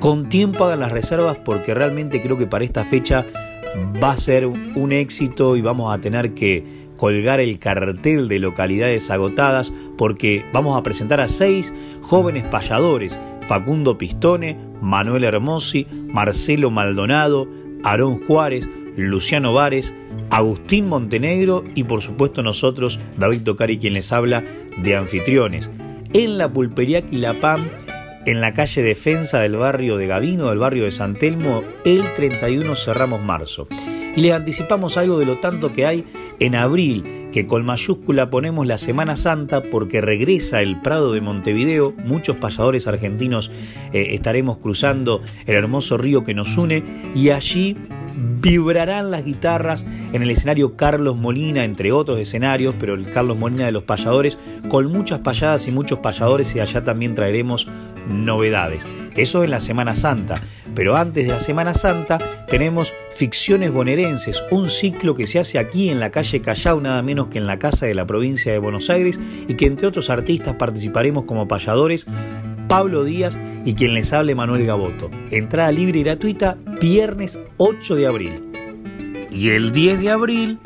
Con 0.00 0.30
tiempo 0.30 0.64
hagan 0.64 0.80
las 0.80 0.92
reservas 0.92 1.36
porque 1.36 1.74
realmente 1.74 2.22
creo 2.22 2.38
que 2.38 2.46
para 2.46 2.64
esta 2.64 2.86
fecha 2.86 3.26
va 4.02 4.12
a 4.12 4.16
ser 4.16 4.46
un 4.46 4.92
éxito 4.92 5.54
y 5.54 5.60
vamos 5.60 5.94
a 5.94 6.00
tener 6.00 6.32
que 6.32 6.64
colgar 6.96 7.38
el 7.38 7.58
cartel 7.58 8.28
de 8.28 8.38
localidades 8.38 9.10
agotadas 9.10 9.74
porque 9.98 10.42
vamos 10.54 10.74
a 10.74 10.82
presentar 10.82 11.20
a 11.20 11.28
seis 11.28 11.70
jóvenes 12.00 12.44
payadores. 12.44 13.18
Facundo 13.42 13.98
Pistone, 13.98 14.56
Manuel 14.80 15.22
Hermosi, 15.22 15.86
Marcelo 16.08 16.70
Maldonado, 16.70 17.46
Aarón 17.82 18.20
Juárez, 18.26 18.68
Luciano 18.96 19.52
Vares, 19.52 19.94
Agustín 20.30 20.88
Montenegro 20.88 21.64
y 21.74 21.84
por 21.84 22.02
supuesto 22.02 22.42
nosotros, 22.42 22.98
David 23.18 23.42
Tocari, 23.42 23.78
quien 23.78 23.92
les 23.92 24.12
habla 24.12 24.44
de 24.82 24.96
anfitriones. 24.96 25.70
En 26.12 26.38
la 26.38 26.52
pulpería 26.52 27.02
Quilapam, 27.02 27.60
en 28.24 28.40
la 28.40 28.52
calle 28.52 28.82
Defensa 28.82 29.40
del 29.40 29.56
barrio 29.56 29.96
de 29.96 30.06
Gavino, 30.06 30.48
del 30.48 30.58
barrio 30.58 30.84
de 30.84 30.90
San 30.90 31.14
Telmo, 31.14 31.62
el 31.84 32.02
31 32.14 32.74
cerramos 32.74 33.22
marzo. 33.22 33.68
Y 34.16 34.22
les 34.22 34.32
anticipamos 34.32 34.96
algo 34.96 35.18
de 35.18 35.26
lo 35.26 35.38
tanto 35.38 35.72
que 35.72 35.86
hay 35.86 36.04
en 36.40 36.54
abril, 36.54 37.25
que 37.36 37.46
con 37.46 37.66
mayúscula 37.66 38.30
ponemos 38.30 38.66
la 38.66 38.78
Semana 38.78 39.14
Santa 39.14 39.60
porque 39.60 40.00
regresa 40.00 40.62
el 40.62 40.80
Prado 40.80 41.12
de 41.12 41.20
Montevideo, 41.20 41.92
muchos 42.06 42.36
payadores 42.36 42.86
argentinos 42.86 43.50
eh, 43.92 44.14
estaremos 44.14 44.56
cruzando 44.56 45.20
el 45.44 45.54
hermoso 45.54 45.98
río 45.98 46.24
que 46.24 46.32
nos 46.32 46.56
une 46.56 46.82
y 47.14 47.28
allí 47.28 47.76
vibrarán 48.40 49.10
las 49.10 49.26
guitarras 49.26 49.84
en 50.14 50.22
el 50.22 50.30
escenario 50.30 50.76
Carlos 50.76 51.18
Molina, 51.18 51.64
entre 51.64 51.92
otros 51.92 52.18
escenarios, 52.18 52.74
pero 52.80 52.94
el 52.94 53.10
Carlos 53.10 53.36
Molina 53.36 53.66
de 53.66 53.72
los 53.72 53.82
payadores, 53.82 54.38
con 54.70 54.90
muchas 54.90 55.18
payadas 55.18 55.68
y 55.68 55.72
muchos 55.72 55.98
payadores 55.98 56.56
y 56.56 56.60
allá 56.60 56.84
también 56.84 57.14
traeremos 57.14 57.68
novedades. 58.08 58.86
Eso 59.16 59.44
en 59.44 59.50
la 59.50 59.60
Semana 59.60 59.96
Santa, 59.96 60.34
pero 60.74 60.96
antes 60.96 61.26
de 61.26 61.32
la 61.32 61.40
Semana 61.40 61.72
Santa 61.74 62.18
tenemos 62.48 62.94
Ficciones 63.10 63.72
Bonaerenses, 63.72 64.44
un 64.50 64.68
ciclo 64.68 65.14
que 65.14 65.26
se 65.26 65.38
hace 65.38 65.58
aquí 65.58 65.88
en 65.88 66.00
la 66.00 66.10
calle 66.10 66.42
Callao, 66.42 66.80
nada 66.80 67.02
menos 67.02 67.28
que 67.28 67.38
en 67.38 67.46
la 67.46 67.58
Casa 67.58 67.86
de 67.86 67.94
la 67.94 68.06
Provincia 68.06 68.52
de 68.52 68.58
Buenos 68.58 68.90
Aires, 68.90 69.18
y 69.48 69.54
que 69.54 69.66
entre 69.66 69.86
otros 69.86 70.10
artistas 70.10 70.54
participaremos 70.54 71.24
como 71.24 71.48
payadores 71.48 72.06
Pablo 72.68 73.04
Díaz 73.04 73.38
y 73.64 73.74
quien 73.74 73.94
les 73.94 74.12
hable 74.12 74.34
Manuel 74.34 74.66
Gaboto. 74.66 75.10
Entrada 75.30 75.72
libre 75.72 76.00
y 76.00 76.02
gratuita 76.02 76.58
viernes 76.80 77.38
8 77.56 77.94
de 77.94 78.06
abril. 78.06 78.42
Y 79.30 79.50
el 79.50 79.72
10 79.72 80.00
de 80.00 80.10
abril, 80.10 80.58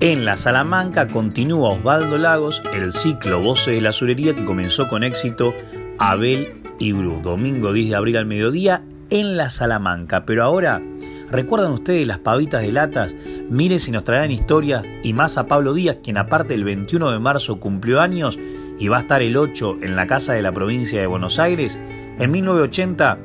en 0.00 0.24
la 0.24 0.36
Salamanca 0.36 1.08
continúa 1.08 1.70
Osvaldo 1.70 2.18
Lagos 2.18 2.62
el 2.74 2.92
ciclo 2.92 3.40
Voces 3.40 3.74
de 3.74 3.80
la 3.80 3.88
Azulería 3.88 4.34
que 4.34 4.44
comenzó 4.44 4.88
con 4.88 5.02
éxito 5.02 5.54
Abel 5.98 6.65
y 6.78 6.92
Bru. 6.92 7.20
Domingo 7.22 7.72
10 7.72 7.90
de 7.90 7.96
abril 7.96 8.16
al 8.16 8.26
mediodía 8.26 8.82
en 9.10 9.36
la 9.36 9.50
Salamanca. 9.50 10.24
Pero 10.26 10.42
ahora, 10.44 10.82
¿recuerdan 11.30 11.72
ustedes 11.72 12.06
las 12.06 12.18
pavitas 12.18 12.62
de 12.62 12.72
latas? 12.72 13.14
Miren 13.50 13.78
si 13.78 13.90
nos 13.90 14.04
traerán 14.04 14.30
historias 14.30 14.84
y 15.02 15.12
más 15.12 15.38
a 15.38 15.46
Pablo 15.46 15.74
Díaz, 15.74 15.98
quien 16.02 16.18
aparte 16.18 16.54
el 16.54 16.64
21 16.64 17.10
de 17.10 17.18
marzo 17.18 17.60
cumplió 17.60 18.00
años 18.00 18.38
y 18.78 18.88
va 18.88 18.98
a 18.98 19.00
estar 19.00 19.22
el 19.22 19.36
8 19.36 19.78
en 19.82 19.96
la 19.96 20.06
Casa 20.06 20.34
de 20.34 20.42
la 20.42 20.52
Provincia 20.52 21.00
de 21.00 21.06
Buenos 21.06 21.38
Aires, 21.38 21.78
en 22.18 22.30
1980 22.30 23.18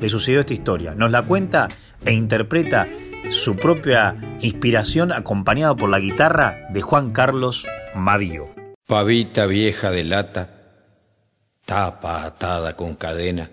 le 0.00 0.08
sucedió 0.08 0.40
esta 0.40 0.54
historia. 0.54 0.94
Nos 0.94 1.10
la 1.10 1.22
cuenta 1.22 1.68
e 2.04 2.12
interpreta 2.12 2.86
su 3.30 3.56
propia 3.56 4.14
inspiración 4.40 5.12
acompañado 5.12 5.76
por 5.76 5.88
la 5.88 5.98
guitarra 5.98 6.54
de 6.70 6.82
Juan 6.82 7.10
Carlos 7.10 7.66
Madío. 7.94 8.46
Pavita 8.86 9.46
vieja 9.46 9.90
de 9.90 10.04
lata, 10.04 10.54
tapa 11.64 12.24
atada 12.24 12.76
con 12.76 12.94
cadena, 12.94 13.50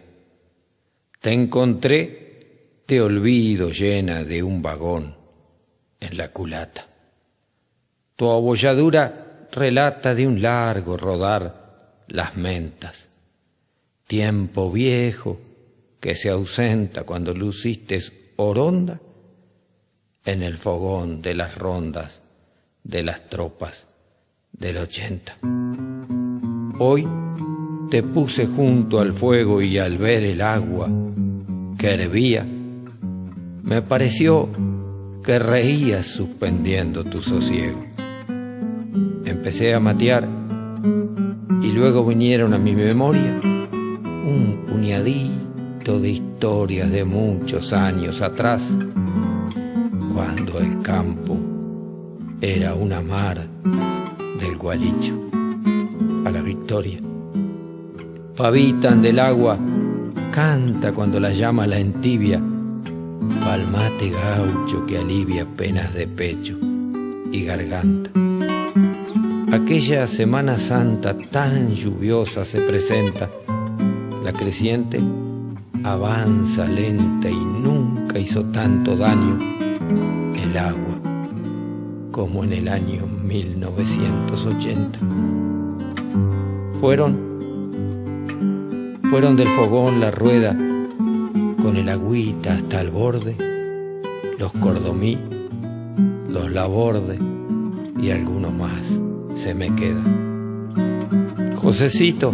te 1.20 1.32
encontré, 1.32 2.84
te 2.86 2.99
olvido 2.99 3.72
llena 3.72 4.24
de 4.24 4.43
un 4.43 4.62
vagón 4.62 5.16
en 5.99 6.18
la 6.18 6.32
culata. 6.32 6.88
Tu 8.16 8.30
abolladura 8.30 9.47
relata 9.51 10.14
de 10.16 10.28
un 10.28 10.41
largo 10.41 10.97
rodar 10.97 12.03
las 12.07 12.36
mentas. 12.38 13.07
Tiempo 14.07 14.72
viejo 14.72 15.39
que 15.99 16.16
se 16.16 16.30
ausenta 16.30 17.03
cuando 17.03 17.34
luciste 17.34 18.01
oronda 18.36 18.99
en 20.26 20.43
el 20.43 20.57
fogón 20.57 21.22
de 21.22 21.36
las 21.36 21.57
rondas 21.57 22.22
de 22.84 23.03
las 23.03 23.30
tropas 23.30 23.86
del 24.51 24.78
ochenta. 24.78 25.38
Hoy 26.80 27.07
te 27.91 28.01
puse 28.01 28.47
junto 28.47 28.99
al 28.99 29.13
fuego 29.13 29.61
y 29.61 29.77
al 29.77 29.99
ver 29.99 30.23
el 30.23 30.41
agua 30.41 30.89
que 31.77 31.93
hervía, 31.93 32.47
me 33.61 33.83
pareció 33.83 34.49
que 35.23 35.37
reías 35.37 36.07
suspendiendo 36.07 37.03
tu 37.03 37.21
sosiego 37.21 37.91
empecé 39.41 39.73
a 39.73 39.79
matear 39.79 40.27
y 41.63 41.71
luego 41.71 42.05
vinieron 42.05 42.53
a 42.53 42.59
mi 42.59 42.75
memoria 42.75 43.39
un 43.43 44.65
puñadito 44.67 45.99
de 45.99 46.11
historias 46.11 46.91
de 46.91 47.03
muchos 47.05 47.73
años 47.73 48.21
atrás, 48.21 48.61
cuando 50.13 50.59
el 50.59 50.79
campo 50.81 51.37
era 52.39 52.75
una 52.75 53.01
mar 53.01 53.47
del 54.39 54.57
gualicho 54.57 55.13
a 56.25 56.29
la 56.29 56.41
victoria. 56.41 57.11
Pavitan 58.41 59.03
del 59.03 59.19
agua, 59.19 59.55
canta 60.31 60.91
cuando 60.93 61.19
la 61.19 61.31
llama 61.31 61.67
la 61.67 61.77
entibia, 61.77 62.41
palmate 63.39 64.09
gaucho 64.09 64.83
que 64.87 64.97
alivia 64.97 65.45
penas 65.45 65.93
de 65.93 66.07
pecho 66.07 66.57
y 67.31 67.43
garganta. 67.43 68.09
Aquella 69.51 70.07
Semana 70.07 70.57
Santa 70.57 71.15
tan 71.15 71.75
lluviosa 71.75 72.43
se 72.43 72.61
presenta. 72.61 73.29
La 74.23 74.33
creciente 74.33 74.99
avanza 75.83 76.65
lenta 76.65 77.29
y 77.29 77.35
nunca 77.35 78.17
hizo 78.17 78.43
tanto 78.45 78.97
daño 78.97 79.37
el 80.35 80.57
agua 80.57 80.99
como 82.09 82.43
en 82.43 82.53
el 82.53 82.69
año 82.69 83.05
1980. 83.05 84.99
Fueron 86.79 87.30
Fueron 89.12 89.36
del 89.36 89.49
fogón 89.49 89.99
la 89.99 90.09
rueda 90.09 90.53
con 91.62 91.76
el 91.76 91.89
agüita 91.89 92.53
hasta 92.53 92.80
el 92.80 92.91
borde, 92.91 93.36
los 94.39 94.53
cordomí, 94.53 95.18
los 96.30 96.49
laborde 96.49 97.20
y 98.01 98.12
algunos 98.12 98.53
más 98.53 98.72
se 99.36 99.53
me 99.53 99.76
quedan. 99.76 101.57
Josecito, 101.57 102.34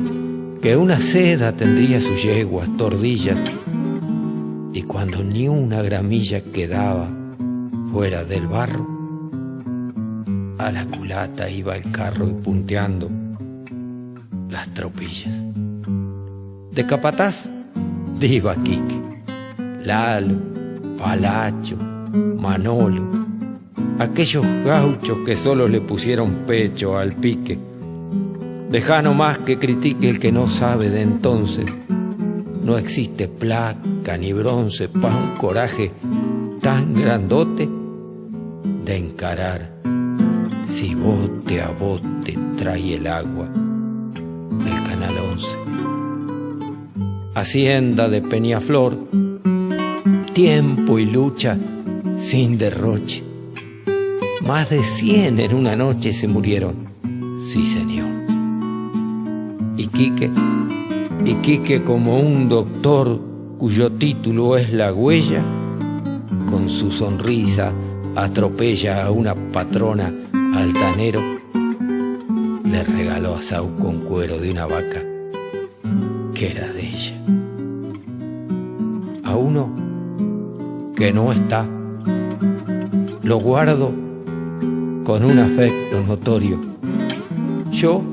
que 0.61 0.77
una 0.77 0.99
seda 0.99 1.51
tendría 1.51 1.99
sus 1.99 2.21
yeguas, 2.21 2.69
tordillas, 2.77 3.39
y 4.71 4.83
cuando 4.83 5.23
ni 5.23 5.47
una 5.47 5.81
gramilla 5.81 6.41
quedaba 6.41 7.09
fuera 7.91 8.23
del 8.23 8.45
barro, 8.45 8.87
a 10.59 10.71
la 10.71 10.85
culata 10.85 11.49
iba 11.49 11.75
el 11.75 11.91
carro 11.91 12.29
y 12.29 12.33
punteando 12.33 13.09
las 14.51 14.71
tropillas. 14.75 15.33
De 16.77 16.85
capataz, 16.85 17.49
diva 18.19 18.55
Quique, 18.55 19.01
Lalo, 19.83 20.35
Palacho, 20.95 21.75
Manolo, 22.37 23.01
aquellos 23.97 24.45
gauchos 24.63 25.17
que 25.25 25.35
solo 25.35 25.67
le 25.67 25.81
pusieron 25.81 26.43
pecho 26.45 26.95
al 26.95 27.13
pique. 27.13 27.57
Deja 28.69 29.01
más 29.01 29.39
que 29.39 29.57
critique 29.57 30.07
el 30.07 30.19
que 30.19 30.31
no 30.31 30.47
sabe 30.51 30.91
de 30.91 31.01
entonces. 31.01 31.65
No 32.61 32.77
existe 32.77 33.27
placa 33.27 34.15
ni 34.15 34.31
bronce 34.31 34.87
para 34.87 35.15
un 35.15 35.35
coraje 35.35 35.91
tan 36.61 36.93
grandote 36.93 37.67
de 38.85 38.97
encarar 38.97 39.71
si 40.69 40.93
bote 40.93 41.59
a 41.59 41.69
bote 41.69 42.37
trae 42.55 42.93
el 42.93 43.07
agua 43.07 43.66
Hacienda 47.37 48.09
de 48.09 48.23
Peñaflor, 48.23 48.97
tiempo 50.33 50.97
y 50.97 51.05
lucha 51.05 51.55
sin 52.17 52.57
derroche. 52.57 53.23
Más 54.43 54.71
de 54.71 54.81
cien 54.81 55.39
en 55.39 55.53
una 55.53 55.75
noche 55.75 56.13
se 56.13 56.27
murieron, 56.27 56.77
sí 57.45 57.63
señor. 57.63 58.09
Y 59.77 59.85
Quique, 59.85 60.31
y 61.25 61.35
Quique 61.35 61.83
como 61.83 62.19
un 62.19 62.49
doctor 62.49 63.21
cuyo 63.59 63.91
título 63.91 64.57
es 64.57 64.73
la 64.73 64.91
huella, 64.91 65.43
con 66.49 66.71
su 66.71 66.89
sonrisa 66.89 67.71
atropella 68.15 69.05
a 69.05 69.11
una 69.11 69.35
patrona 69.35 70.11
altanero, 70.55 71.21
le 72.63 72.83
regaló 72.83 73.35
a 73.35 73.43
Sau 73.43 73.75
con 73.75 73.99
cuero 73.99 74.39
de 74.39 74.49
una 74.49 74.65
vaca 74.65 75.06
que 76.37 76.51
era 76.51 76.71
de 76.71 76.87
ella. 76.87 77.15
A 79.23 79.35
uno 79.35 79.73
que 80.95 81.11
no 81.11 81.31
está, 81.31 81.67
lo 83.23 83.39
guardo 83.39 83.91
con 85.03 85.25
un 85.25 85.39
afecto 85.39 86.03
notorio. 86.03 86.59
Yo 87.71 88.03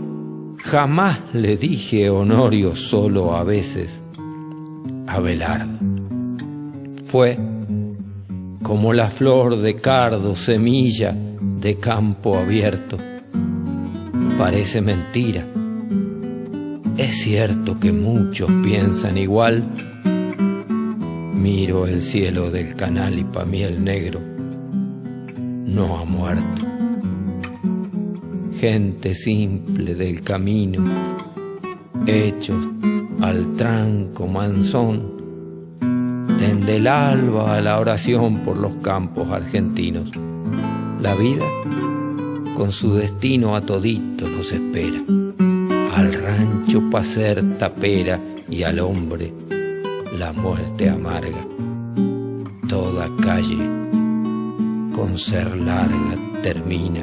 jamás 0.62 1.20
le 1.34 1.58
dije 1.58 2.08
Honorio 2.08 2.74
solo 2.74 3.36
a 3.36 3.44
veces 3.44 4.00
a 5.06 5.20
Belardo. 5.20 5.78
Fue 7.04 7.38
como 8.62 8.94
la 8.94 9.08
flor 9.08 9.56
de 9.56 9.76
cardo, 9.76 10.34
semilla, 10.34 11.14
de 11.60 11.76
campo 11.76 12.38
abierto. 12.38 12.96
Parece 14.38 14.80
mentira. 14.80 15.44
Es 16.96 17.22
cierto 17.22 17.78
que 17.80 17.92
muchos 17.92 18.50
piensan 18.62 19.18
igual. 19.18 19.64
Miro 21.34 21.86
el 21.86 22.02
cielo 22.02 22.50
del 22.50 22.74
canal 22.74 23.18
y 23.18 23.24
pa' 23.24 23.44
mí 23.44 23.62
el 23.62 23.82
negro 23.82 24.20
no 25.66 25.98
ha 25.98 26.04
muerto. 26.04 26.66
Gente 28.58 29.14
simple 29.14 29.94
del 29.94 30.22
camino, 30.22 30.84
hechos 32.06 32.64
al 33.20 33.54
tranco 33.56 34.26
manzón, 34.26 35.12
desde 36.38 36.76
el 36.76 36.86
alba 36.86 37.56
a 37.56 37.60
la 37.60 37.80
oración 37.80 38.38
por 38.38 38.56
los 38.56 38.76
campos 38.76 39.30
argentinos 39.30 40.10
la 41.04 41.14
vida 41.16 41.44
con 42.56 42.72
su 42.72 42.94
destino 42.94 43.54
a 43.56 43.60
todito 43.60 44.26
nos 44.26 44.52
espera. 44.52 45.23
Al 46.74 46.80
rancho 46.80 46.90
pa' 46.90 47.04
ser 47.04 47.56
tapera 47.56 48.20
y 48.50 48.64
al 48.64 48.80
hombre 48.80 49.32
la 50.18 50.32
muerte 50.32 50.88
amarga. 50.88 51.46
Toda 52.68 53.08
calle 53.22 53.58
con 54.92 55.16
ser 55.16 55.54
larga 55.56 56.16
termina 56.42 57.02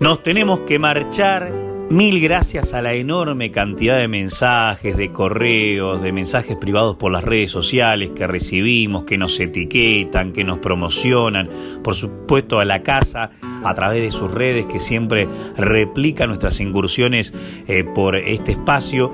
Nos 0.00 0.22
tenemos 0.24 0.62
que 0.62 0.80
marchar. 0.80 1.65
Mil 1.88 2.20
gracias 2.20 2.74
a 2.74 2.82
la 2.82 2.94
enorme 2.94 3.52
cantidad 3.52 3.96
de 3.96 4.08
mensajes, 4.08 4.96
de 4.96 5.12
correos, 5.12 6.02
de 6.02 6.10
mensajes 6.10 6.56
privados 6.56 6.96
por 6.96 7.12
las 7.12 7.22
redes 7.22 7.52
sociales 7.52 8.10
que 8.10 8.26
recibimos, 8.26 9.04
que 9.04 9.16
nos 9.16 9.38
etiquetan, 9.38 10.32
que 10.32 10.42
nos 10.42 10.58
promocionan. 10.58 11.48
Por 11.84 11.94
supuesto 11.94 12.58
a 12.58 12.64
la 12.64 12.82
casa 12.82 13.30
a 13.62 13.72
través 13.74 14.02
de 14.02 14.10
sus 14.10 14.32
redes 14.32 14.66
que 14.66 14.80
siempre 14.80 15.28
replica 15.56 16.26
nuestras 16.26 16.58
incursiones 16.58 17.32
eh, 17.68 17.84
por 17.84 18.16
este 18.16 18.50
espacio. 18.50 19.12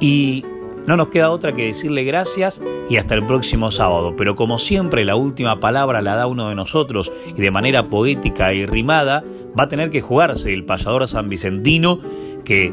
Y 0.00 0.42
no 0.86 0.96
nos 0.96 1.08
queda 1.08 1.28
otra 1.28 1.52
que 1.52 1.66
decirle 1.66 2.04
gracias 2.04 2.62
y 2.88 2.96
hasta 2.96 3.14
el 3.14 3.26
próximo 3.26 3.70
sábado. 3.70 4.14
Pero 4.16 4.34
como 4.34 4.58
siempre 4.58 5.04
la 5.04 5.16
última 5.16 5.60
palabra 5.60 6.00
la 6.00 6.14
da 6.14 6.26
uno 6.26 6.48
de 6.48 6.54
nosotros 6.54 7.12
y 7.26 7.42
de 7.42 7.50
manera 7.50 7.90
poética 7.90 8.54
y 8.54 8.64
rimada 8.64 9.22
va 9.58 9.64
a 9.64 9.68
tener 9.68 9.90
que 9.90 10.00
jugarse 10.00 10.52
el 10.52 10.64
payador 10.64 11.06
San 11.08 11.28
Vicentino, 11.28 12.00
que 12.44 12.72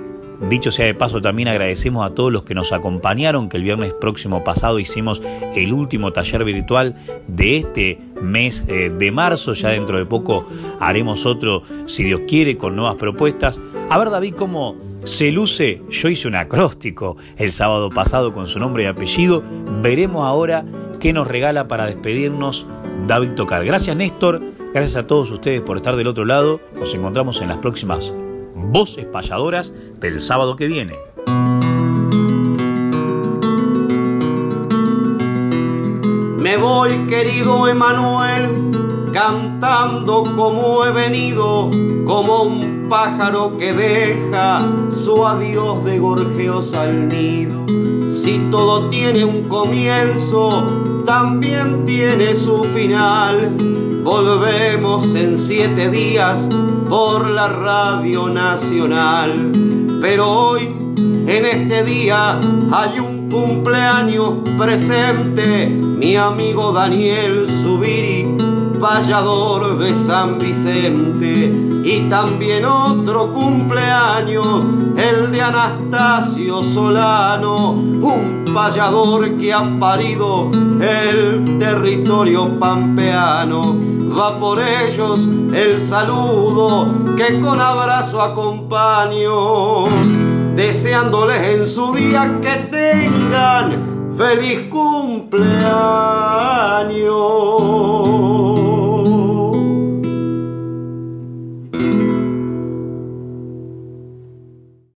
dicho 0.50 0.72
sea 0.72 0.86
de 0.86 0.94
paso 0.94 1.22
también 1.22 1.48
agradecemos 1.48 2.06
a 2.06 2.14
todos 2.14 2.32
los 2.32 2.44
que 2.44 2.54
nos 2.54 2.74
acompañaron, 2.74 3.50
que 3.50 3.58
el 3.58 3.64
viernes 3.64 3.94
próximo 3.94 4.44
pasado 4.44 4.80
hicimos 4.80 5.22
el 5.56 5.74
último 5.74 6.12
taller 6.12 6.44
virtual 6.44 6.96
de 7.28 7.58
este 7.58 8.00
mes 8.22 8.64
eh, 8.68 8.90
de 8.90 9.12
marzo, 9.12 9.54
ya 9.54 9.70
dentro 9.70 9.98
de 9.98 10.06
poco 10.06 10.48
haremos 10.80 11.26
otro, 11.26 11.64
si 11.86 12.04
Dios 12.04 12.22
quiere, 12.28 12.58
con 12.58 12.76
nuevas 12.76 12.96
propuestas. 12.96 13.60
A 13.90 13.98
ver 13.98 14.10
David, 14.10 14.36
cómo 14.36 14.76
se 15.04 15.32
luce, 15.32 15.82
yo 15.90 16.10
hice 16.10 16.28
un 16.28 16.36
acróstico 16.36 17.18
el 17.38 17.52
sábado 17.52 17.90
pasado 17.90 18.34
con 18.34 18.48
su 18.48 18.60
nombre 18.60 18.84
y 18.84 18.88
apellido, 18.88 19.44
veremos 19.82 20.24
ahora 20.26 20.66
qué 21.00 21.12
nos 21.12 21.28
regala 21.28 21.68
para 21.68 21.86
despedirnos 21.86 22.66
David 23.08 23.32
Tocar. 23.32 23.66
Gracias 23.66 23.96
Néstor, 23.96 24.42
Gracias 24.74 24.96
a 24.96 25.06
todos 25.06 25.30
ustedes 25.30 25.62
por 25.62 25.78
estar 25.78 25.96
del 25.96 26.08
otro 26.08 26.26
lado. 26.26 26.60
Nos 26.74 26.96
encontramos 26.96 27.40
en 27.42 27.50
las 27.50 27.58
próximas 27.58 28.12
voces 28.56 29.06
payadoras 29.06 29.72
del 30.00 30.20
sábado 30.20 30.56
que 30.56 30.66
viene. 30.66 30.98
Me 36.40 36.58
voy, 36.58 37.06
querido 37.06 37.68
Emanuel, 37.68 39.12
cantando 39.14 40.24
como 40.36 40.84
he 40.86 40.92
venido, 40.92 41.70
como 42.08 42.42
un 42.42 42.88
pájaro 42.90 43.56
que 43.56 43.74
deja 43.74 44.68
su 44.90 45.24
adiós 45.24 45.86
de 45.86 46.00
gorjeos 46.00 46.74
al 46.74 47.10
nido. 47.10 47.64
Si 48.12 48.40
todo 48.50 48.90
tiene 48.90 49.24
un 49.24 49.44
comienzo, 49.44 51.04
también 51.06 51.86
tiene 51.86 52.34
su 52.34 52.64
final 52.64 53.93
Volvemos 54.04 55.16
en 55.16 55.40
siete 55.40 55.90
días 55.90 56.38
por 56.90 57.30
la 57.30 57.48
Radio 57.48 58.28
Nacional. 58.28 59.50
Pero 60.02 60.30
hoy, 60.30 60.64
en 60.98 61.46
este 61.46 61.86
día, 61.86 62.38
hay 62.74 63.00
un 63.00 63.30
cumpleaños 63.30 64.34
presente 64.58 65.68
mi 65.70 66.18
amigo 66.18 66.74
Daniel 66.74 67.48
Subiri, 67.48 68.28
payador 68.82 69.78
de 69.78 69.94
San 69.94 70.38
Vicente. 70.38 71.52
Y 71.86 72.10
también 72.10 72.66
otro 72.66 73.32
cumpleaños, 73.34 74.64
el 74.98 75.32
de 75.32 75.42
Anastasio 75.42 76.62
Solano, 76.62 77.72
un 77.72 78.44
payador 78.54 79.38
que 79.38 79.54
ha 79.54 79.80
parido 79.80 80.52
el 80.82 81.58
territorio 81.58 82.60
pampeano. 82.60 83.93
Va 84.18 84.38
por 84.38 84.60
ellos 84.60 85.28
el 85.54 85.82
saludo 85.82 86.88
que 87.18 87.42
con 87.42 87.60
abrazo 87.60 88.22
acompaño 88.22 89.88
deseándoles 90.56 91.56
en 91.56 91.66
su 91.66 91.94
día 91.94 92.40
que 92.40 92.56
tengan 92.70 94.12
feliz 94.16 94.70
cumpleaños. 94.70 95.44